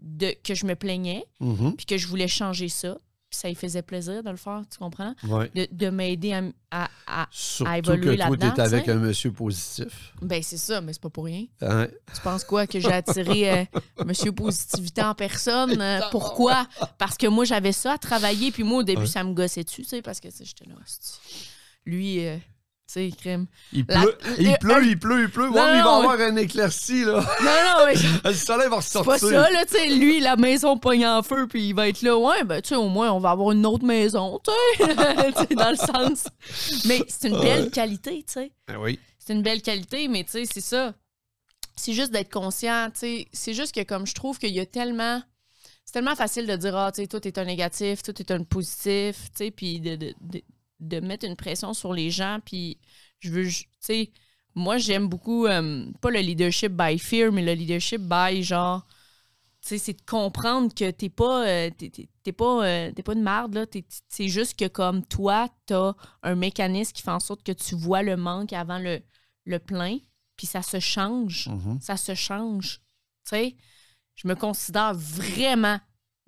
[0.00, 1.74] de que je me plaignais Mhm.
[1.76, 2.96] puis que je voulais changer ça.
[3.30, 5.14] puis ça lui faisait plaisir de le faire, tu comprends?
[5.22, 5.48] Ouais.
[5.54, 9.30] De, de m'aider à, à- à- Surtout évoluer que toi, là-dedans, t'es avec un monsieur
[9.30, 10.12] positif.
[10.20, 11.44] Ben, c'est ça, mais c'est pas pour rien.
[11.60, 11.86] Hein?
[12.12, 12.66] Tu penses quoi?
[12.66, 13.64] Que j'ai attiré euh,
[14.04, 15.80] Monsieur Positivité en personne?
[15.80, 16.66] Euh, pourquoi?
[16.98, 18.50] Parce que moi, j'avais ça à travailler.
[18.50, 20.64] Puis moi, au début, ça me gossait dessus, tu sais, parce que tu sais, j'étais
[20.68, 20.74] là.
[21.86, 22.36] Lui, euh,
[22.90, 23.46] sais, crème.
[23.72, 25.48] Il La- pleut, il le- pleut, il pleut, il pleut.
[25.50, 27.12] Ouais, Non, mais il va avoir un éclairci, là.
[27.12, 29.18] Non, non, mais c'est Le soleil va pas ressortir.
[29.28, 29.86] ça, là, tu sais.
[29.88, 32.16] Lui, la maison pogne en feu, puis il va être là.
[32.18, 34.50] Ouais, ben, tu sais, au moins, on va avoir une autre maison, tu
[34.84, 35.54] sais.
[35.54, 36.24] Dans le sens.
[36.86, 38.52] Mais c'est une belle qualité, tu sais.
[38.68, 38.98] Ben oui.
[39.18, 40.92] c'est une belle qualité, mais tu sais, c'est ça.
[41.76, 43.26] C'est juste d'être conscient, tu sais.
[43.32, 45.22] C'est juste que comme je trouve qu'il y a tellement...
[45.86, 48.44] C'est tellement facile de dire, ah, tu sais, tout est un négatif, tout est un
[48.44, 50.40] positif, tu sais, puis de, de, de,
[50.80, 52.78] de mettre une pression sur les gens, puis
[53.20, 54.10] je veux, tu sais,
[54.54, 58.86] moi, j'aime beaucoup, euh, pas le leadership by fear, mais le leadership by, genre,
[59.62, 61.70] tu sais, c'est de comprendre que t'es pas, euh,
[62.22, 63.66] t'es, pas, euh, t'es pas une marde, là.
[63.66, 67.74] T'es- c'est juste que comme toi, t'as un mécanisme qui fait en sorte que tu
[67.74, 69.00] vois le manque avant le,
[69.44, 69.98] le plein,
[70.36, 71.48] puis ça se change.
[71.48, 71.78] Mhm.
[71.80, 72.80] Ça se change.
[73.24, 73.56] Tu sais,
[74.16, 75.78] je me considère vraiment,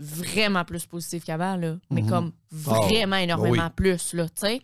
[0.02, 1.78] vraiment plus positif qu'avant, là.
[1.90, 2.08] Mais Mhm.
[2.08, 4.62] comme vraiment énormément plus, là, tu sais.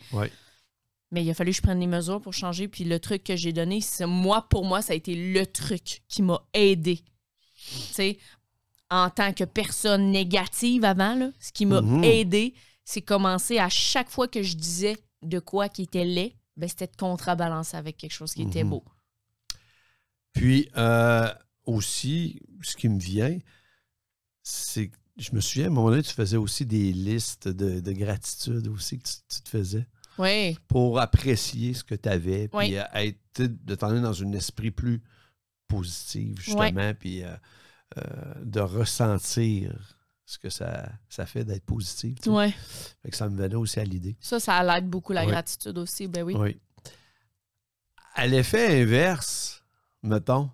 [1.11, 2.68] Mais il a fallu que je prenne des mesures pour changer.
[2.68, 6.03] Puis le truc que j'ai donné, c'est moi, pour moi, ça a été le truc
[6.09, 6.96] qui m'a aidé.
[6.98, 8.18] Tu sais,
[8.90, 12.05] en tant que personne négative avant, là, ce qui m'a Mhm.
[12.05, 16.68] aidé, c'est commencer à chaque fois que je disais de quoi qui était laid, ben,
[16.68, 18.70] c'était de contrebalancer avec quelque chose qui était Mhm.
[18.70, 18.85] beau.
[20.33, 21.33] Puis euh,
[21.64, 23.38] aussi, ce qui me vient,
[24.42, 27.81] c'est que je me souviens, à un moment donné, tu faisais aussi des listes de,
[27.81, 29.87] de gratitude aussi que tu, tu te faisais
[30.18, 32.76] Oui, pour apprécier ce que tu avais, puis Oui.
[32.78, 35.02] euh, être de t'en aller dans un esprit plus
[35.66, 37.35] positif, justement, puis euh,
[37.98, 38.02] euh,
[38.44, 39.72] de ressentir
[40.24, 42.16] ce que ça, ça fait d'être positif.
[42.20, 42.31] tu sais.
[42.31, 42.54] ouais.
[43.02, 44.16] Fait que ça me venait aussi à l'idée.
[44.20, 46.07] Ça, ça l'aide beaucoup la gratitude aussi.
[46.07, 46.35] Ben oui.
[46.37, 46.61] Oui.
[48.14, 49.62] À l'effet inverse,
[50.02, 50.50] mettons,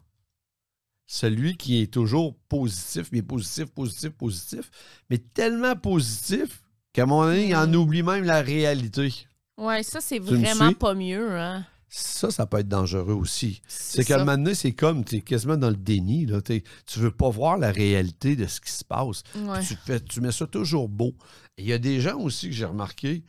[1.07, 4.71] celui qui est toujours positif, mais positif, positif, positif,
[5.11, 6.62] mais tellement positif
[6.93, 7.75] qu'à moment donné, il en Mm.
[7.77, 9.12] oublie même la réalité.
[9.59, 11.64] Ouais, ça, c'est vraiment pas mieux, hein.
[11.97, 13.62] Ça, ça peut être dangereux aussi.
[13.69, 16.27] C'est qu'à un moment donné, c'est comme, tu es quasiment dans le déni.
[16.27, 16.62] Là, tu
[16.99, 19.23] veux pas voir la réalité de ce qui se passe.
[19.37, 19.61] Ouais.
[19.62, 21.14] Tu, fais, tu mets ça toujours beau.
[21.57, 23.23] Il y a des gens aussi que j'ai remarqué,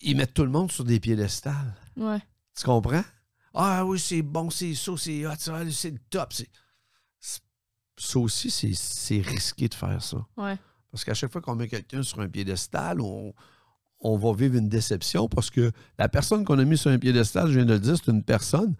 [0.00, 1.74] ils mettent tout le monde sur des piédestals.
[1.96, 2.20] Ouais.
[2.56, 3.02] Tu comprends?
[3.60, 5.32] Ah oui, c'est bon, c'est ça, c'est hot,
[5.72, 6.32] c'est le top.
[8.00, 10.18] Ça aussi, c'est- c'est risqué de faire ça.
[10.36, 10.56] Ouais.
[10.92, 13.34] Parce qu'à chaque fois qu'on met quelqu'un sur un piédestal, on,
[14.00, 17.48] on va vivre une déception parce que la personne qu'on a mis sur un piédestal,
[17.48, 18.76] je viens de le dire, c'est une personne,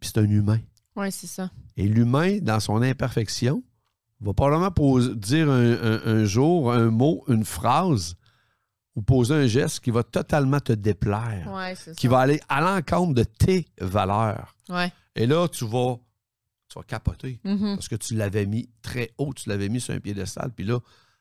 [0.00, 0.58] puis c'est un humain.
[0.96, 1.50] Ouais, c'est ça.
[1.76, 3.62] Et l'humain, dans son imperfection,
[4.20, 8.16] va probablement poser- dire un, un- un jour un mot, une phrase,
[9.00, 11.94] ou poser un geste qui va totalement te déplaire, Ouais, c'est ça.
[11.94, 14.54] qui va aller à l'encontre de tes valeurs.
[14.68, 14.92] Ouais.
[15.16, 15.96] Et là, tu vas,
[16.68, 17.76] tu vas capoter Mhm.
[17.76, 20.78] parce que tu l'avais mis très haut, tu l'avais mis sur un piédestal, puis là,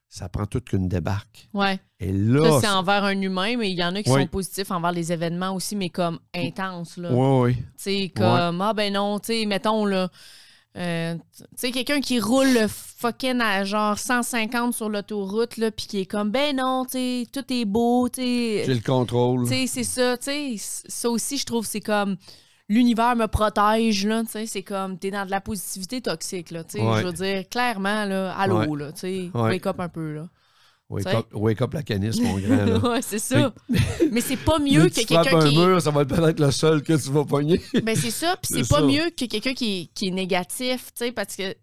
[0.09, 1.47] ça prend toute qu'une débarque.
[1.53, 1.79] Ouais.
[1.99, 4.21] Et Ça, là, c'est envers un humain, mais il y en a qui Oui.
[4.23, 7.11] sont positifs envers les événements aussi, mais comme intenses, là.
[7.13, 7.55] oui, oui.
[7.55, 10.09] Tu sais, comme, ah ben non, tu sais, mettons, là,
[10.77, 15.87] euh, tu sais, quelqu'un qui roule le fucking à genre 150 sur l'autoroute, là, puis
[15.87, 18.63] qui est comme, ben non, tu sais, tout est beau, tu sais.
[18.65, 19.43] J'ai le contrôle.
[19.47, 20.55] Tu sais, c'est ça, tu sais.
[20.87, 22.17] Ça aussi, je trouve, c'est comme
[22.69, 24.45] l'univers me protège, là, tu sais.
[24.45, 26.85] C'est comme, t'es dans de la positivité toxique, là, tu sais.
[26.85, 27.01] Ouais.
[27.01, 28.79] Je veux dire, clairement, là, allô, Ouais.
[28.79, 29.31] là, tu sais.
[29.33, 29.41] Ouais.
[29.41, 30.27] Wake up un peu, là.
[30.89, 32.89] Wake tu up, wake up la canisse, mon grand.
[32.89, 33.53] Ouais, c'est ça.
[34.11, 35.57] Mais c'est pas mieux que tu frappes quelqu'un un qui.
[35.57, 37.61] mur, ça va être peut-être le seul que tu vas pogner.
[37.83, 38.35] Ben, c'est ça.
[38.41, 38.85] Puis c'est pas ça.
[38.85, 41.55] mieux que quelqu'un qui, qui est négatif, tu sais, parce que.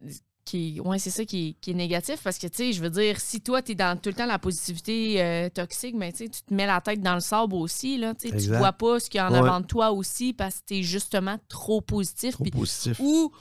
[0.45, 3.19] Qui, ouais, c'est ça qui, qui est négatif parce que, tu sais, je veux dire,
[3.19, 6.41] si toi, t'es dans tout le temps la positivité euh, toxique, mais tu sais, tu
[6.43, 9.19] te mets la tête dans le sable aussi, là, tu tu vois pas ce qu'il
[9.19, 9.39] y a en Ouais.
[9.39, 12.35] avant de toi aussi parce que t'es justement trop positif.
[12.35, 13.01] Trop positif.
[13.01, 13.33] ou,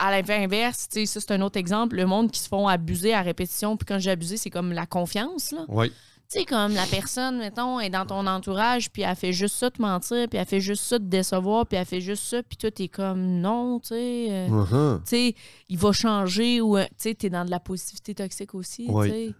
[0.00, 3.14] à l'inverse, tu sais, ça, c'est un autre exemple, le monde qui se font abuser
[3.14, 5.64] à répétition, puis quand j'ai abusé, c'est comme la confiance, là.
[5.68, 5.90] Oui.
[6.32, 9.68] Tu sais, comme la personne, mettons, est dans ton entourage, puis elle fait juste ça
[9.70, 12.56] te mentir, puis elle fait juste ça te décevoir, puis elle fait juste ça, puis
[12.56, 14.26] toi, t'es comme non, tu sais.
[14.30, 14.98] euh, Uh-huh.
[15.02, 15.34] Tu sais,
[15.68, 19.08] il va changer ou, euh, tu sais, t'es dans de la positivité toxique aussi, Oui.
[19.08, 19.34] tu sais.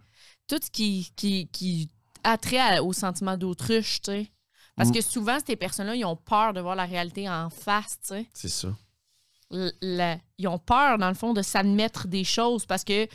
[0.48, 1.88] Tout ce qui, qui, qui
[2.24, 4.30] a trait au sentiment d'autruche, tu sais.
[4.76, 8.14] Parce que souvent, ces personnes-là, ils ont peur de voir la réalité en face, tu
[8.14, 8.68] sais C'est ça.
[9.50, 13.08] La- ils ont peur, dans le fond, de s'admettre des choses parce que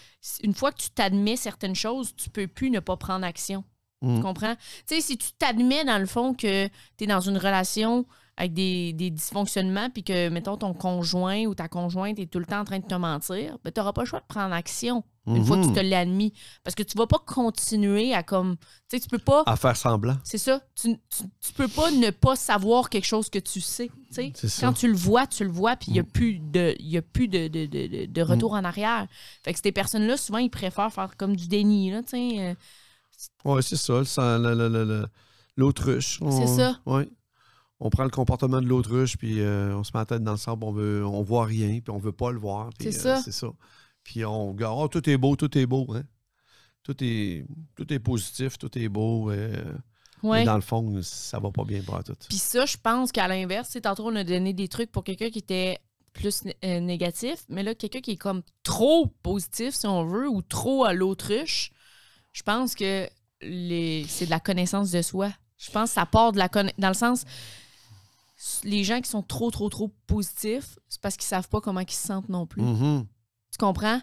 [0.43, 3.63] une fois que tu t'admets certaines choses, tu peux plus ne pas prendre action.
[4.01, 4.17] Mm.
[4.17, 4.55] Tu comprends?
[4.55, 8.05] Tu sais, si tu t'admets, dans le fond, que tu es dans une relation
[8.37, 12.45] avec des, des dysfonctionnements, puis que, mettons, ton conjoint ou ta conjointe est tout le
[12.45, 15.03] temps en train de te mentir, ben, tu n'auras pas le choix de prendre action.
[15.27, 15.75] Une fois que tu Mhm.
[15.75, 16.33] te l'as admis.
[16.63, 18.57] Parce que tu vas pas continuer à comme.
[18.89, 19.43] Tu sais, tu peux pas.
[19.45, 20.17] À faire semblant.
[20.23, 20.61] C'est ça.
[20.75, 23.89] Tu, tu, tu peux pas ne pas savoir quelque chose que tu sais.
[24.11, 24.31] sais.
[24.35, 24.67] C'est ça.
[24.67, 26.11] Quand tu le vois, tu le vois, puis il n'y a Mm.
[26.11, 29.07] plus de, y a plus de, de, de, de- retour en arrière.
[29.43, 31.91] Fait que ces personnes-là, souvent, ils préfèrent faire comme du déni.
[31.91, 32.39] Là, tu sais.
[32.39, 32.53] euh,
[33.45, 34.37] Oui, c'est ça.
[34.37, 35.05] le- le- le-
[35.57, 36.19] L'autruche.
[36.31, 36.79] C'est ça.
[36.85, 37.07] ouais.
[37.79, 40.37] On prend le comportement de l'autruche, puis euh, on se met la tête dans le
[40.37, 42.69] sable, on veut, on voit rien, puis on veut pas le voir.
[42.79, 43.21] C'est euh, ça.
[43.21, 43.47] c'est ça.
[44.05, 45.85] Puis on regarde, oh, tout est beau, tout est beau.
[45.93, 46.03] Hein?
[46.83, 49.31] Tout, est, tout est positif, tout est beau.
[49.31, 49.73] euh,
[50.23, 50.39] ouais.
[50.39, 52.13] Mais dans le fond, ça va pas bien pour tout.
[52.29, 55.39] Puis ça, je pense qu'à l'inverse, tantôt, on a donné des trucs pour quelqu'un qui
[55.39, 55.79] était
[56.13, 60.29] plus né- euh, négatif, mais là, quelqu'un qui est comme trop positif, si on veut,
[60.29, 61.71] ou trop à l'autruche,
[62.31, 63.09] je pense que
[63.41, 64.05] les...
[64.07, 65.31] c'est de la connaissance de soi.
[65.57, 66.79] Je pense que ça part de la connaissance.
[66.79, 67.25] Dans le sens,
[68.63, 71.89] les gens qui sont trop, trop, trop positifs, c'est parce qu'ils savent pas comment ils
[71.89, 72.61] se sentent non plus.
[72.61, 73.07] Mhm.
[73.57, 74.01] Tu comprends?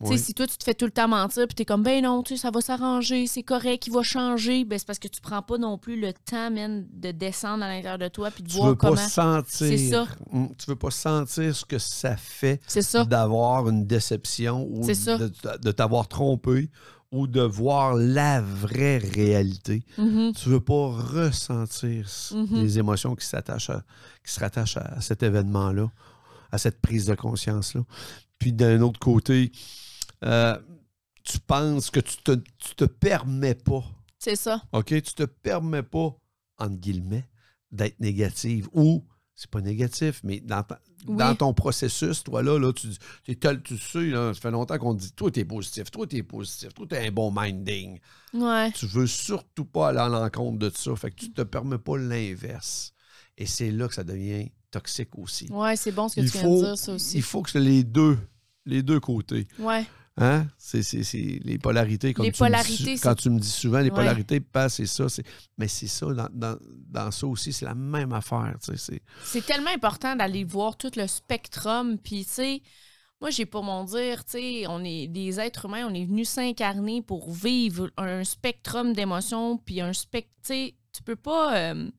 [0.00, 0.18] Oui.
[0.18, 2.34] si toi, tu te fais tout le temps mentir, puis t'es comme, ben non, tu
[2.36, 5.42] sais, ça va s'arranger, c'est correct, il va changer, ben c'est parce que tu prends
[5.42, 8.56] pas non plus le temps, man, de descendre à l'intérieur de toi, puis de Tu
[8.56, 8.96] voir veux pas comment.
[9.08, 9.44] sentir.
[9.68, 10.08] C'est ça.
[10.32, 12.60] Mm, Tu veux pas sentir ce que ça fait
[13.08, 16.68] d'avoir une déception ou de, de t'avoir trompé
[17.12, 19.84] ou de voir la vraie réalité.
[19.98, 20.32] Mhm.
[20.32, 22.46] Tu veux pas ressentir Mhm.
[22.62, 23.70] les émotions qui s'attachent
[24.24, 25.88] qui se rattachent à, cet événement-là,
[26.50, 27.82] à cette prise de conscience-là.
[28.42, 29.52] Puis d'un autre côté,
[30.24, 30.58] euh,
[31.22, 33.84] tu penses que tu te, tu te permets pas,
[34.18, 34.60] C'est ça.
[34.72, 34.86] OK?
[34.88, 36.16] Tu te permets pas,
[36.58, 37.28] entre guillemets,
[37.70, 39.04] d'être négative ou
[39.36, 41.16] c'est pas négatif, mais dans, ta- Oui.
[41.16, 42.88] dans ton processus, toi là, là tu,
[43.24, 46.74] tu, sais, là, ça fait longtemps qu'on te dit toi, t'es positif, toi, t'es positif,
[46.74, 48.00] toi, t'es un bon minding.
[48.34, 48.72] Ouais.
[48.72, 50.94] Tu veux surtout pas aller à l'encontre de ça.
[50.96, 52.92] Fait que tu te permets pas l'inverse.
[53.38, 55.48] Et c'est là que ça devient toxique aussi.
[55.50, 57.16] Ouais, c'est bon ce que il, tu viens de dire, ça aussi.
[57.16, 58.18] il faut que les deux,
[58.66, 59.46] les deux côtés.
[59.58, 59.84] Ouais.
[60.18, 60.46] Hein?
[60.58, 62.12] C'est, c'est- c'est les polarités.
[62.12, 63.90] Comme Les tu me dis polarités, quand tu me dis souvent, les Ouais.
[63.90, 65.08] polarités, pas c'est ça.
[65.08, 65.24] c'est-
[65.56, 66.58] Mais c'est ça, dans, dans-
[66.90, 68.54] dans ça aussi, c'est la même affaire.
[68.60, 71.96] C'est, C'est tellement important d'aller voir tout le spectrum.
[71.98, 72.62] Puis, tu sais,
[73.22, 76.28] moi, j'ai pas mon dire, tu sais, on est des êtres humains, on est venus
[76.28, 79.56] s'incarner pour vivre un spectrum d'émotions.
[79.56, 81.56] Puis, un spectre, tu sais, tu peux pas.
[81.56, 81.90] euh,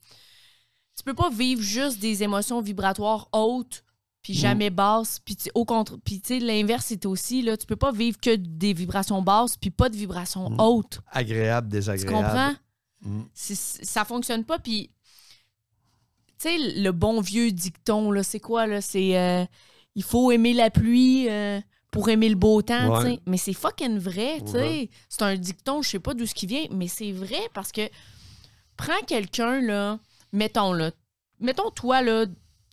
[0.96, 3.84] tu peux pas vivre juste des émotions vibratoires hautes
[4.24, 4.38] puis Mm.
[4.38, 7.76] jamais basses puis tu- au contre puis tu sais l'inverse c'est aussi là tu peux
[7.76, 10.60] pas vivre que des vibrations basses puis pas de vibrations Mm.
[10.60, 12.14] hautes agréable, tu désagréable.
[12.26, 12.54] comprends?
[13.06, 13.24] Mm.
[13.34, 14.60] c'est- c'est- ça fonctionne pas.
[14.60, 14.90] Puis,
[16.40, 18.80] tu sais, le bon vieux dicton, là, c'est quoi, là?
[18.82, 19.46] C'est euh,
[19.96, 21.60] il faut aimer la pluie euh,
[21.92, 23.20] pour aimer le beau temps, tu sais.
[23.26, 24.58] Mais c'est fucking vrai, tu sais.
[24.58, 24.90] Ouais.
[25.10, 27.82] C'est un dicton, je sais pas d'où ce qui vient, mais c'est vrai parce que
[28.78, 30.00] prends quelqu'un, là,
[30.32, 30.92] mettons, là,
[31.40, 32.26] mettons, toi, là,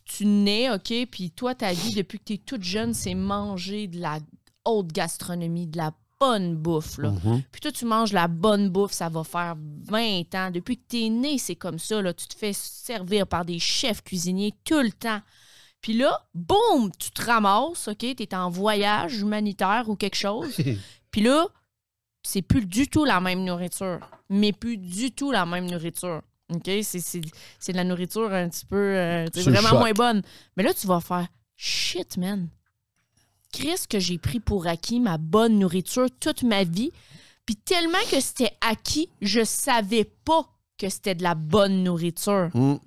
[0.05, 3.87] tu nais, OK, puis toi, ta vie, depuis que tu es toute jeune, c'est manger
[3.87, 4.19] de la
[4.65, 7.11] haute gastronomie, de la bonne bouffe, là.
[7.11, 7.41] Mhm.
[7.51, 10.51] Puis toi, tu manges la bonne bouffe, ça va faire 20 ans.
[10.51, 12.01] Depuis que t'es né, c'est comme ça.
[12.01, 12.13] Là.
[12.13, 15.21] Tu te fais servir par des chefs cuisiniers tout le temps.
[15.81, 18.15] Puis là, boum, tu te ramasses, OK?
[18.15, 20.55] T'es en voyage humanitaire ou quelque chose.
[21.11, 21.47] Puis là,
[22.21, 23.99] c'est plus du tout la même nourriture.
[24.29, 26.21] Mais plus du tout la même nourriture.
[26.51, 26.69] OK?
[26.83, 28.75] C'est, de la nourriture un petit peu...
[28.75, 30.21] euh, vraiment moins bonne.
[30.57, 31.27] Mais là, tu vas faire...
[31.55, 32.49] Shit, man.
[33.51, 36.91] Chris, que j'ai pris pour acquis ma bonne nourriture toute ma vie?
[37.45, 42.49] Puis tellement que c'était acquis, je savais pas que c'était de la bonne nourriture.
[42.53, 42.77] Mm.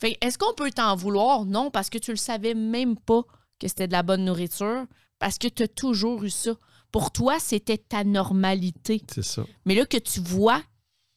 [0.00, 1.44] Fait que, est-ce qu'on peut t'en vouloir?
[1.44, 3.22] Non, parce que tu le savais même pas
[3.60, 4.86] que c'était de la bonne nourriture.
[5.18, 6.52] Parce que tu as toujours eu ça.
[6.90, 9.02] Pour toi, c'était ta normalité.
[9.12, 9.44] C'est ça.
[9.64, 10.60] Mais là que tu vois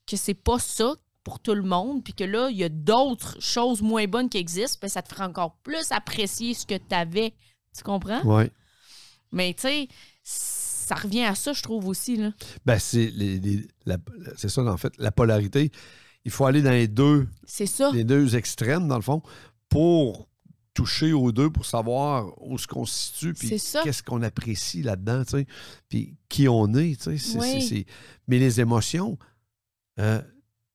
[0.05, 0.93] que c'est pas ça
[1.25, 4.37] pour tout le monde, puis que là, il y a d'autres choses moins bonnes qui
[4.37, 7.33] existent, ben, ça te fera encore plus apprécier ce que tu avais.
[7.75, 8.21] Tu comprends?
[8.23, 8.49] Ouais.
[9.33, 9.87] Mais tu sais,
[10.23, 12.15] ça revient à ça, je trouve aussi.
[12.15, 12.31] Là.
[12.65, 13.97] Ben, c'est, les- les- la-
[14.37, 15.71] c'est ça, en fait, la polarité.
[16.25, 17.91] Il faut aller dans les deux, C'est ça.
[17.91, 19.21] les deux extrêmes, dans le fond,
[19.67, 20.29] pour
[20.75, 25.23] toucher aux deux, pour savoir où se constitue, puis qu'est-ce qu'on apprécie là-dedans,
[25.89, 27.17] puis qui on est, tu sais.
[27.17, 27.61] c'est- Oui.
[27.61, 27.85] c'est- c'est-
[28.27, 29.17] Mais les émotions,
[29.99, 30.21] euh,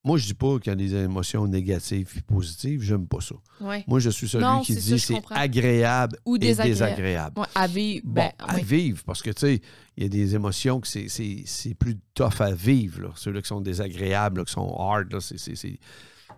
[0.02, 3.34] moi, je dis pas qu'il y a des émotions négatives et positives, j'aime pas ça.
[3.60, 3.84] Ouais.
[3.86, 6.72] Moi, je suis celui Non, qui dit je c'est agréable Ou et désagréable.
[6.74, 7.38] désagréable.
[7.40, 8.02] Ouais, à vivre.
[8.06, 9.60] Bon, ben, à vivre, parce que, tu sais,
[9.98, 13.08] il y a des émotions que c'est- plus tough à vivre, là.
[13.14, 15.18] Ceux-là qui sont désagréables, là, qui sont hard, là,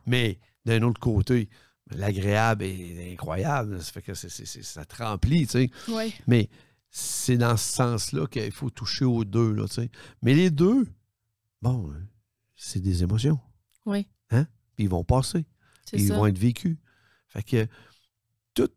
[0.06, 1.48] Mais d'un autre côté,
[1.94, 3.80] l'agréable est incroyable.
[3.80, 5.70] Ça fait que ça te remplit, tu sais.
[6.26, 6.48] Mais
[6.90, 9.90] c'est dans ce sens-là qu'il faut toucher aux deux, là, tu sais.
[10.20, 10.86] Mais les deux,
[11.60, 11.92] bon,
[12.56, 13.38] c'est des émotions.
[13.86, 14.06] Oui,
[14.74, 15.44] Puis ils vont passer
[15.98, 16.16] ils ça.
[16.16, 16.76] vont être vécus.
[17.28, 17.66] Fait que
[18.54, 18.68] tout,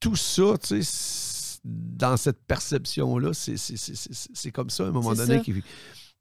[0.00, 5.42] tout ça, tu sais, dans cette perception-là, c'est- comme ça à un moment donné.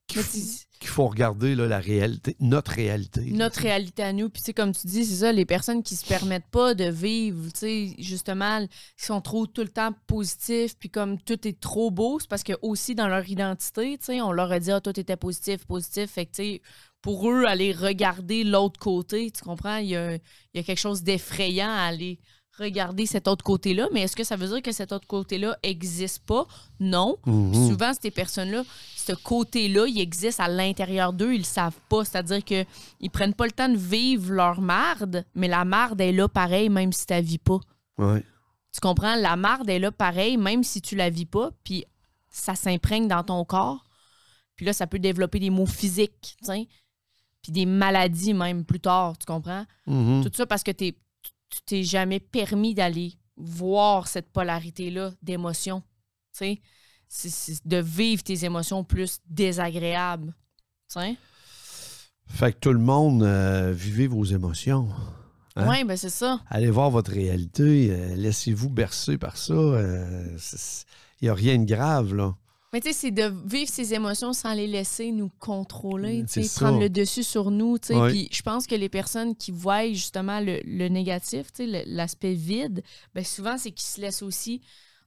[0.08, 3.22] Qu'il faut, regarder là, la réalité, notre réalité.
[3.22, 4.30] là, notre réalité à nous.
[4.30, 6.86] Puis, tu sais, comme tu dis, c'est ça, les personnes qui se permettent pas de
[6.86, 8.66] vivre, tu sais, justement,
[8.98, 12.44] qui sont trop tout le temps positifs, puis comme tout est trop beau, c'est parce
[12.44, 15.66] que aussi dans leur identité, tu sais, on leur a dit, ah, toi, t'étais positif,
[15.66, 16.12] positif.
[16.12, 16.62] Fait que, tu sais,
[17.02, 19.78] pour eux, aller regarder l'autre côté, tu comprends?
[19.78, 20.22] Il y a, il
[20.56, 22.20] y a quelque chose d'effrayant à aller
[22.58, 23.88] regarder cet autre côté-là.
[23.94, 26.46] Mais est-ce que ça veut dire que cet autre côté-là existe pas?
[26.80, 27.18] Non.
[27.26, 27.70] Mhm.
[27.70, 28.64] Souvent, ces personnes-là,
[28.96, 32.04] ce côté-là, il existe à l'intérieur d'eux, ils le savent pas.
[32.06, 32.66] C'est-à-dire que
[33.00, 36.70] ils prennent pas le temps de vivre leur marde, mais la marde est là pareil,
[36.70, 37.60] même si tu la vis pas.
[37.98, 38.24] Ouais.
[38.74, 39.16] Tu comprends?
[39.16, 41.86] La marde est là pareil, même si tu la vis pas, puis
[42.30, 43.86] ça s'imprègne dans ton corps.
[44.56, 46.68] Puis là, ça peut développer des maux physiques, tu sais.
[47.42, 49.66] Puis des maladies même plus tard, tu comprends?
[49.86, 50.24] Mhm.
[50.24, 50.96] Tout ça parce que t'es-
[51.58, 55.84] tu t'es jamais permis d'aller voir cette polarité-là d'émotions.
[56.38, 56.60] Tu
[57.10, 60.34] sais, de vivre tes émotions plus désagréables.
[60.92, 61.16] Tu sais?
[62.28, 64.90] Fait que tout le monde, euh, vivez vos émotions.
[65.56, 65.70] Hein?
[65.70, 66.42] Ouais, ben c'est ça.
[66.50, 67.90] Allez voir votre réalité.
[67.92, 69.54] euh, Laissez-vous bercer par ça.
[69.54, 72.36] Il n'y a rien de grave, là.
[72.74, 76.44] Mais tu sais, c'est de vivre ses émotions sans les laisser nous contrôler, tu sais,
[76.44, 76.66] ça.
[76.66, 77.78] prendre le dessus sur nous.
[77.80, 77.96] tu sais.
[77.96, 78.10] Ouais.
[78.12, 82.34] Puis je pense que les personnes qui voient justement le, le négatif, tu sais, l'aspect
[82.34, 82.84] vide,
[83.16, 84.62] ben souvent, c'est qu'ils se laissent aussi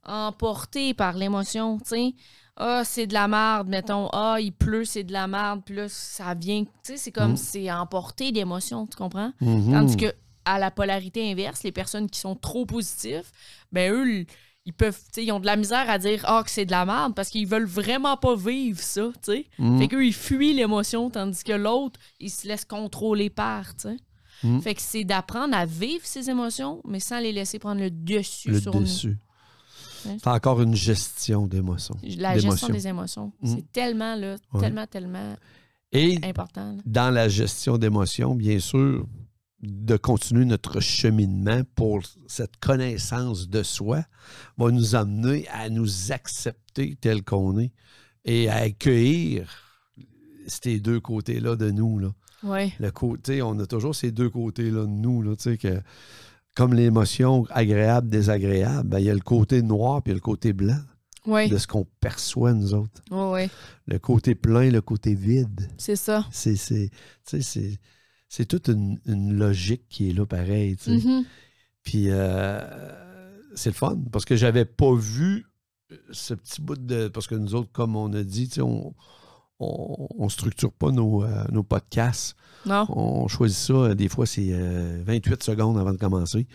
[0.04, 1.78] emporter par l'émotion.
[1.78, 2.14] tu sais.
[2.56, 4.08] Ah, c'est de la merde, mettons.
[4.12, 5.62] Ah, il pleut, c'est de la merde.
[5.64, 6.64] Puis là, ça vient.
[6.64, 7.36] Tu sais, c'est comme Mm.
[7.36, 9.32] c'est emporté d'émotions, tu comprends?
[9.40, 9.72] Mhm.
[9.72, 10.12] Tandis que
[10.44, 13.30] à la polarité inverse, les personnes qui sont trop positifs,
[13.72, 14.24] ben eux,
[14.70, 17.14] ils peuvent, ils ont de la misère à dire ah que c'est de la merde
[17.14, 19.46] parce qu'ils veulent vraiment pas vivre ça, tu sais.
[19.58, 19.78] Mhm.
[19.78, 23.96] Fait qu'eux ils fuient l'émotion tandis que l'autre il se laisse contrôler par, tu sais.
[24.44, 24.62] Mhm.
[24.62, 28.50] Fait que c'est d'apprendre à vivre ses émotions mais sans les laisser prendre le dessus
[28.50, 29.18] le sur dessus.
[30.06, 30.16] Ouais.
[30.22, 31.96] C'est encore une gestion d'émotions.
[32.02, 32.10] nous.
[32.18, 33.54] La gestion des émotions, Mhm.
[33.56, 34.60] c'est tellement là, Ouais.
[34.60, 35.34] tellement tellement
[35.92, 36.72] Et important.
[36.76, 36.82] là.
[36.86, 39.06] dans la gestion d'émotions, bien sûr,
[39.62, 44.04] de continuer notre cheminement pour cette connaissance de soi
[44.56, 47.72] va nous amener à nous accepter tel qu'on est
[48.24, 49.48] et à accueillir
[50.46, 51.98] ces deux côtés-là de nous.
[51.98, 52.08] Là.
[52.42, 52.72] Ouais.
[52.80, 55.80] Le côté, on a toujours ces deux côtés-là de nous, là, que
[56.56, 60.80] comme l'émotion agréable, désagréable, ben, il y a le côté noir puis le côté blanc
[61.26, 61.48] Ouais.
[61.48, 63.02] de ce qu'on perçoit, nous autres.
[63.10, 63.50] Ouais.
[63.86, 65.68] Le côté plein, le côté vide.
[65.76, 66.26] C'est ça.
[66.32, 66.56] C'est,
[68.30, 70.76] c'est, toute une, une logique qui est là pareil.
[70.86, 71.24] Mhm.
[71.82, 72.60] Puis euh,
[73.54, 75.46] c'est le fun parce que j'avais pas vu
[76.12, 77.08] ce petit bout de.
[77.08, 78.94] Parce que nous autres, comme on a dit, on,
[79.58, 82.36] on, on structure pas nos, euh, nos podcasts.
[82.66, 82.86] Non.
[82.88, 86.46] On choisit ça, euh, des fois, c'est euh, 28 secondes avant de commencer.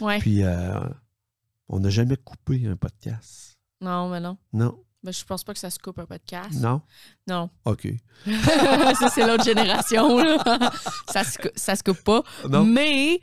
[0.00, 0.18] Ouais.
[0.18, 0.78] Puis euh,
[1.68, 3.58] on n'a jamais coupé un podcast.
[3.80, 4.36] Non, mais non.
[4.52, 4.78] Non.
[5.06, 6.54] Ben, je pense pas que ça se coupe un podcast.
[6.54, 6.80] Non?
[7.28, 7.48] Non.
[7.64, 7.86] OK.
[8.98, 10.18] ça, c'est l'autre génération.
[10.18, 10.72] là.
[11.08, 12.24] ça, se, ça se coupe pas.
[12.48, 12.64] Non?
[12.64, 13.20] Mais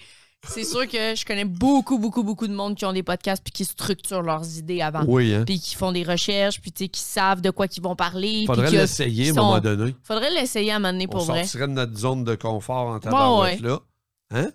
[0.48, 3.52] c'est sûr que je connais beaucoup, beaucoup, beaucoup de monde qui ont des podcasts puis
[3.52, 5.04] qui structurent leurs idées avant.
[5.06, 5.44] Oui, hein?
[5.46, 8.46] Puis qui font des recherches, puis qui savent de quoi qu'ils vont parler.
[8.48, 9.94] Faudrait l'essayer à un moment donné.
[10.04, 11.44] Faudrait l'essayer à un moment donné On pour vrai.
[11.44, 13.82] sortirait de notre zone de confort en tabarouette, là.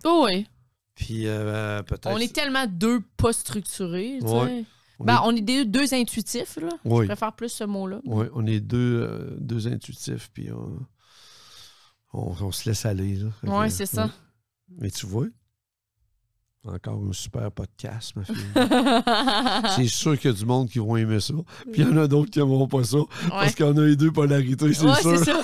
[0.06, 0.46] Oh, oui.
[0.94, 2.08] Puis euh, peut-être.
[2.08, 4.18] On est tellement deux pas structurés.
[4.22, 4.64] tu sais.
[4.98, 5.04] Ouais.
[5.04, 6.56] On Ben, est- on est deux intuitifs.
[6.60, 6.68] Là.
[6.84, 7.02] Oui.
[7.04, 8.00] Je préfère plus ce mot-là.
[8.04, 10.80] Oui, on est deux, euh, deux intuitifs, puis on,
[12.12, 13.20] on, on se laisse aller.
[13.44, 14.04] Ouais, c'est ça.
[14.04, 14.10] ouais.
[14.78, 15.26] Mais tu vois,
[16.64, 18.34] encore un super podcast, ma fille.
[19.76, 21.32] c'est sûr qu'il y a du monde qui vont aimer ça.
[21.72, 22.98] Puis il y en a d'autres qui n'aimeront pas ça.
[23.30, 25.18] Parce qu'on a les deux polarités, c'est Ouais, sûr.
[25.18, 25.40] c'est ça.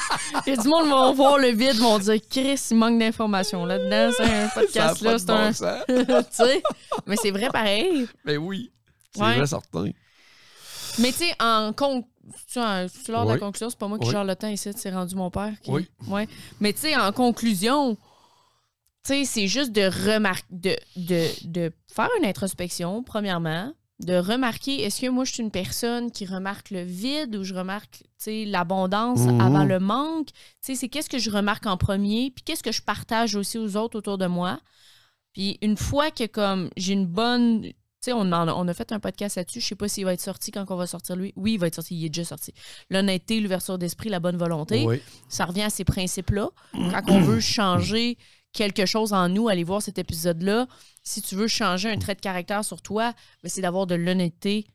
[0.47, 2.99] Il y a du monde qui vont voir le vide, vont dire Chris, il manque
[2.99, 4.13] d'informations là-dedans.
[4.17, 6.23] C'est un Ça a podcast pas là, de c'est bon un.
[6.25, 6.63] tu sais.
[7.07, 8.07] Mais c'est vrai pareil.
[8.27, 8.71] Mais oui,
[9.15, 9.37] c'est Ouais.
[9.37, 9.91] vrai certain.
[10.99, 14.49] Mais tu sais, en tu de la conclusion, c'est pas moi qui gère le temps
[14.49, 15.53] ici, c'est rendu mon père.
[15.63, 15.71] Qui...
[15.71, 15.89] Oui.
[16.09, 16.29] Ouais.
[16.61, 18.01] Mais tu sais, en conclusion, tu
[19.05, 25.03] sais, c'est juste de remarquer, de, de, de faire une introspection, premièrement, de remarquer est-ce
[25.03, 28.45] que moi je suis une personne qui remarque le vide ou je remarque tu sais,
[28.45, 29.41] l'abondance Mhm.
[29.41, 30.29] avant le manque?
[30.29, 33.59] Tu sais, c'est qu'est-ce que je remarque en premier, puis qu'est-ce que je partage aussi
[33.59, 34.61] aux autres autour de moi?
[35.33, 37.73] Puis une fois que comme j'ai une bonne
[38.05, 39.61] sais, on, en a- on a fait un podcast là-dessus.
[39.61, 41.33] Je sais pas s'il va être sorti quand on va sortir lui.
[41.37, 41.97] Oui, il va être sorti.
[41.97, 42.53] Il est déjà sorti.
[42.91, 44.85] L'honnêteté, l'ouverture d'esprit, la bonne volonté.
[44.87, 45.01] Oui.
[45.29, 46.49] Ça revient à ces principes-là.
[46.73, 48.17] Quand on veut changer
[48.53, 50.67] quelque chose en nous, aller voir cet épisode-là.
[51.03, 53.13] Si tu veux changer un trait de caractère sur toi,
[53.43, 54.67] ben, c'est d'avoir de l'honnêteté.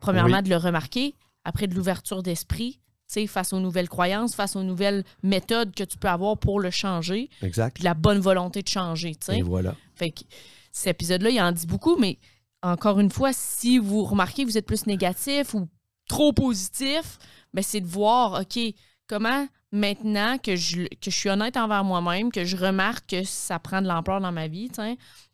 [0.00, 0.42] Premièrement, Oui.
[0.42, 1.14] de le remarquer.
[1.44, 2.78] Après, de l'ouverture d'esprit.
[3.28, 7.28] face aux nouvelles croyances, face aux nouvelles méthodes que tu peux avoir pour le changer,
[7.42, 7.74] Exact.
[7.74, 9.14] puis la bonne volonté de changer.
[9.16, 9.38] tu sais.
[9.40, 9.76] Et voilà.
[9.94, 10.20] Fait que
[10.72, 12.18] cet épisode-là, il en dit beaucoup, mais
[12.62, 15.68] encore une fois, si vous remarquez que vous êtes plus négatif ou
[16.08, 17.18] trop positif,
[17.52, 18.58] ben c'est de voir, OK,
[19.06, 23.58] comment maintenant que je, que je suis honnête envers moi-même, que je remarque que ça
[23.58, 24.70] prend de l'ampleur dans ma vie,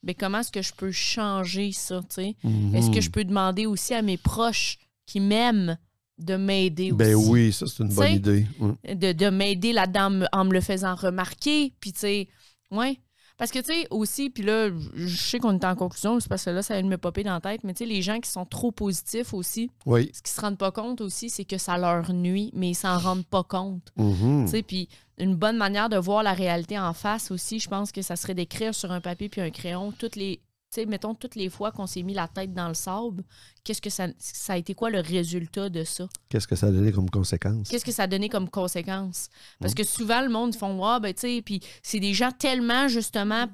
[0.03, 2.01] ben comment est-ce que je peux changer ça?
[2.45, 2.75] Mhm.
[2.75, 5.77] Est-ce que je peux demander aussi à mes proches qui m'aiment
[6.19, 6.99] de m'aider aussi?
[6.99, 8.47] Ben oui, ça, c'est une bonne idée.
[8.89, 11.73] De, de m'aider là-dedans en me le faisant remarquer.
[11.81, 12.29] Puis, tu sais,
[12.71, 12.99] ouais.
[13.39, 16.45] Parce que, tu sais, aussi, puis là, je sais qu'on est en conclusion, c'est parce
[16.45, 18.19] que là, ça vient de me popper dans la tête, mais tu sais, les gens
[18.21, 20.11] qui sont trop positifs aussi, Oui.
[20.13, 22.99] ce qu'ils se rendent pas compte aussi, c'est que ça leur nuit, mais ils s'en
[22.99, 23.93] rendent pas compte.
[23.97, 24.45] Mhm.
[24.47, 27.93] Tu sais, puis une bonne manière de voir la réalité en face aussi, je pense
[27.93, 30.41] que ça serait d'écrire sur un papier puis un crayon toutes les.
[30.71, 33.25] Tu sais, mettons, toutes les fois qu'on s'est mis la tête dans le sable,
[33.65, 36.07] qu'est-ce que ça, ça a été quoi le résultat de ça?
[36.29, 37.69] Qu'est-ce que ça a donné comme conséquence?
[37.69, 39.31] Qu'est-ce que ça a donné comme conséquence?
[39.61, 42.87] Parce que souvent, le monde font Ah, ben, tu sais, puis c'est des gens tellement,
[42.87, 43.47] justement,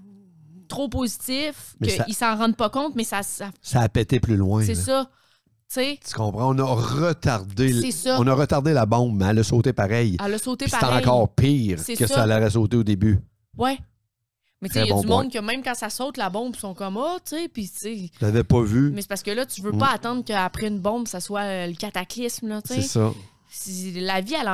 [0.67, 3.23] trop positifs qu'ils s'en rendent pas compte, mais ça.
[3.23, 4.65] ça- Ça a pété plus loin.
[4.65, 5.09] c'est ça.
[5.69, 6.53] Tu sais, Tu comprends?
[6.53, 7.91] On a retardé.
[7.93, 8.19] ça.
[8.21, 10.17] On a retardé la bombe, mais elle a sauté pareil.
[10.25, 10.99] elle a sauté pareil.
[11.05, 12.07] encore pire que ça.
[12.09, 13.21] ça l'aurait sauté au début.
[13.57, 13.79] Ouais.
[14.65, 15.23] Mais tu sais, il y a bon du point.
[15.25, 17.69] monde que même quand ça saute, la bombe, ils sont comme Ah, tu sais, puis
[17.69, 18.43] tu sais.
[18.43, 18.91] Pas vu.
[18.93, 19.79] Mais c'est parce que là, tu veux Mm.
[19.79, 22.89] pas attendre qu'après une bombe, ça soit euh, le cataclysme, là, tu C'est sais.
[22.89, 23.13] ça.
[23.51, 24.47] Si- La vie, elle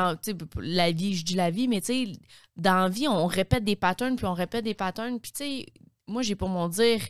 [0.57, 2.13] la vie, je dis la vie, mais tu sais,
[2.57, 5.19] dans la vie, on répète des patterns, puis on répète des patterns.
[5.21, 5.67] Puis tu sais,
[6.09, 7.01] moi, j'ai pour mon dire,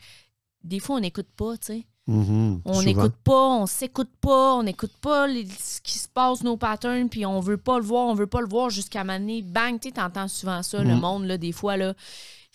[0.63, 1.87] des fois, on n'écoute pas, tu sais.
[2.07, 2.63] Mhm.
[2.65, 6.57] On n'écoute pas, on s'écoute pas, on n'écoute pas les- ce qui se passe, nos
[6.57, 9.43] patterns, puis on veut pas le voir, on veut pas le voir jusqu'à m'amener.
[9.43, 11.01] Bang, tu sais, t'entends souvent ça, le Mm.
[11.01, 11.95] monde, là, des fois, là,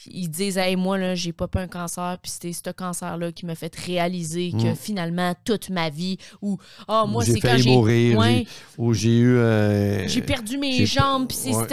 [0.08, 3.56] ils disent, hey, moi, là, j'ai pas un cancer, puis c'était ce cancer-là qui m'a
[3.56, 4.76] fait réaliser que Mm.
[4.76, 7.72] finalement, toute ma vie, ou, ah, moi, c'est quand j'ai.
[7.72, 8.18] mourir.
[8.18, 8.48] Ouais, j'ai-
[8.84, 9.38] Ou j'ai eu.
[9.38, 11.66] euh, j'ai perdu mes jambes, puis c'est ouais.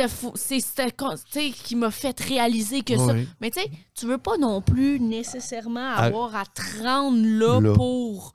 [1.32, 3.14] sais, qui m'a fait réaliser que ça.
[3.40, 7.60] Mais tu sais, tu veux pas non plus nécessairement À- avoir à te rendre là,
[7.60, 7.72] Là.
[7.74, 8.34] pour.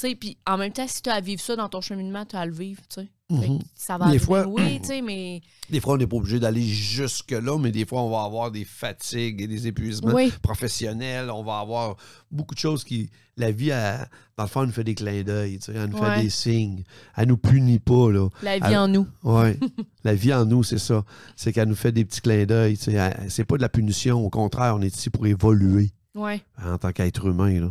[0.00, 2.24] Tu sais, puis en même temps, si tu as à vivre ça dans ton cheminement,
[2.24, 3.08] tu as à le vivre, tu sais.
[3.30, 3.58] Mhm.
[3.74, 5.42] Ça va Des fois- oui, tu sais, mais.
[5.68, 8.64] Des fois, on n'est pas obligé d'aller jusque-là, mais des fois, on va avoir des
[8.64, 10.32] fatigues et des épuisements Oui.
[10.42, 11.30] professionnels.
[11.30, 11.96] On va avoir
[12.30, 13.10] beaucoup de choses qui.
[13.36, 14.08] La vie, elle-
[14.38, 15.58] dans le fond, elle nous fait des clins d'œil.
[15.58, 16.16] tu sais, Elle nous Ouais.
[16.16, 16.84] fait des signes.
[17.16, 18.10] Elle nous punit pas.
[18.10, 18.28] Là.
[18.42, 19.06] La vie Elle- en nous.
[19.22, 19.58] Ouais.
[20.04, 21.04] la vie en nous, c'est ça.
[21.36, 22.78] C'est qu'elle nous fait des petits clins d'œil.
[22.78, 22.92] tu sais.
[22.94, 24.24] Elle- C'est pas de la punition.
[24.24, 26.42] Au contraire, on est ici pour évoluer Ouais.
[26.64, 27.60] en tant qu'être humain.
[27.60, 27.68] Là.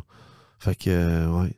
[0.60, 1.57] Fait que, euh, ouais.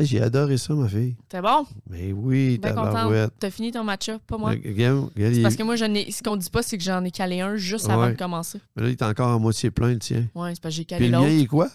[0.00, 1.16] Ah, j'ai adoré ça, ma fille.
[1.30, 1.66] C'est bon?
[1.90, 3.32] Mais oui, Bien contente.
[3.40, 4.50] T'as fini ton match-up, pas moi?
[4.50, 6.12] Regarde, regarde, il C'est est- parce que moi, ai...
[6.12, 8.60] ce qu'on dit pas, c'est que j'en ai calé un juste avant de commencer.
[8.76, 10.26] Mais là, il est encore à moitié plein, le tien.
[10.36, 11.32] Ouais, c'est parce que j'ai calé le mien, l'autre.
[11.32, 11.68] il est quoi?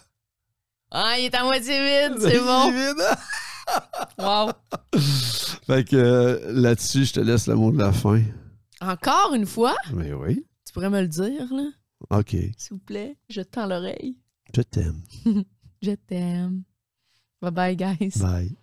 [0.91, 2.71] Ah, il est à moitié vide, c'est bon.
[2.71, 3.03] vide.
[4.19, 4.51] Wow.
[5.65, 8.21] Fait que euh, là-dessus, je te laisse le mot de la fin.
[8.81, 10.45] Encore une fois, Mais oui.
[10.65, 11.69] tu pourrais me le dire, là,
[12.19, 12.29] OK.
[12.29, 13.17] s'il vous plaît.
[13.29, 14.19] Je te tends l'oreille.
[14.55, 15.01] Je t'aime.
[15.81, 16.63] Je t'aime.
[17.43, 18.15] Bye bye, guys.
[18.15, 18.55] Bye.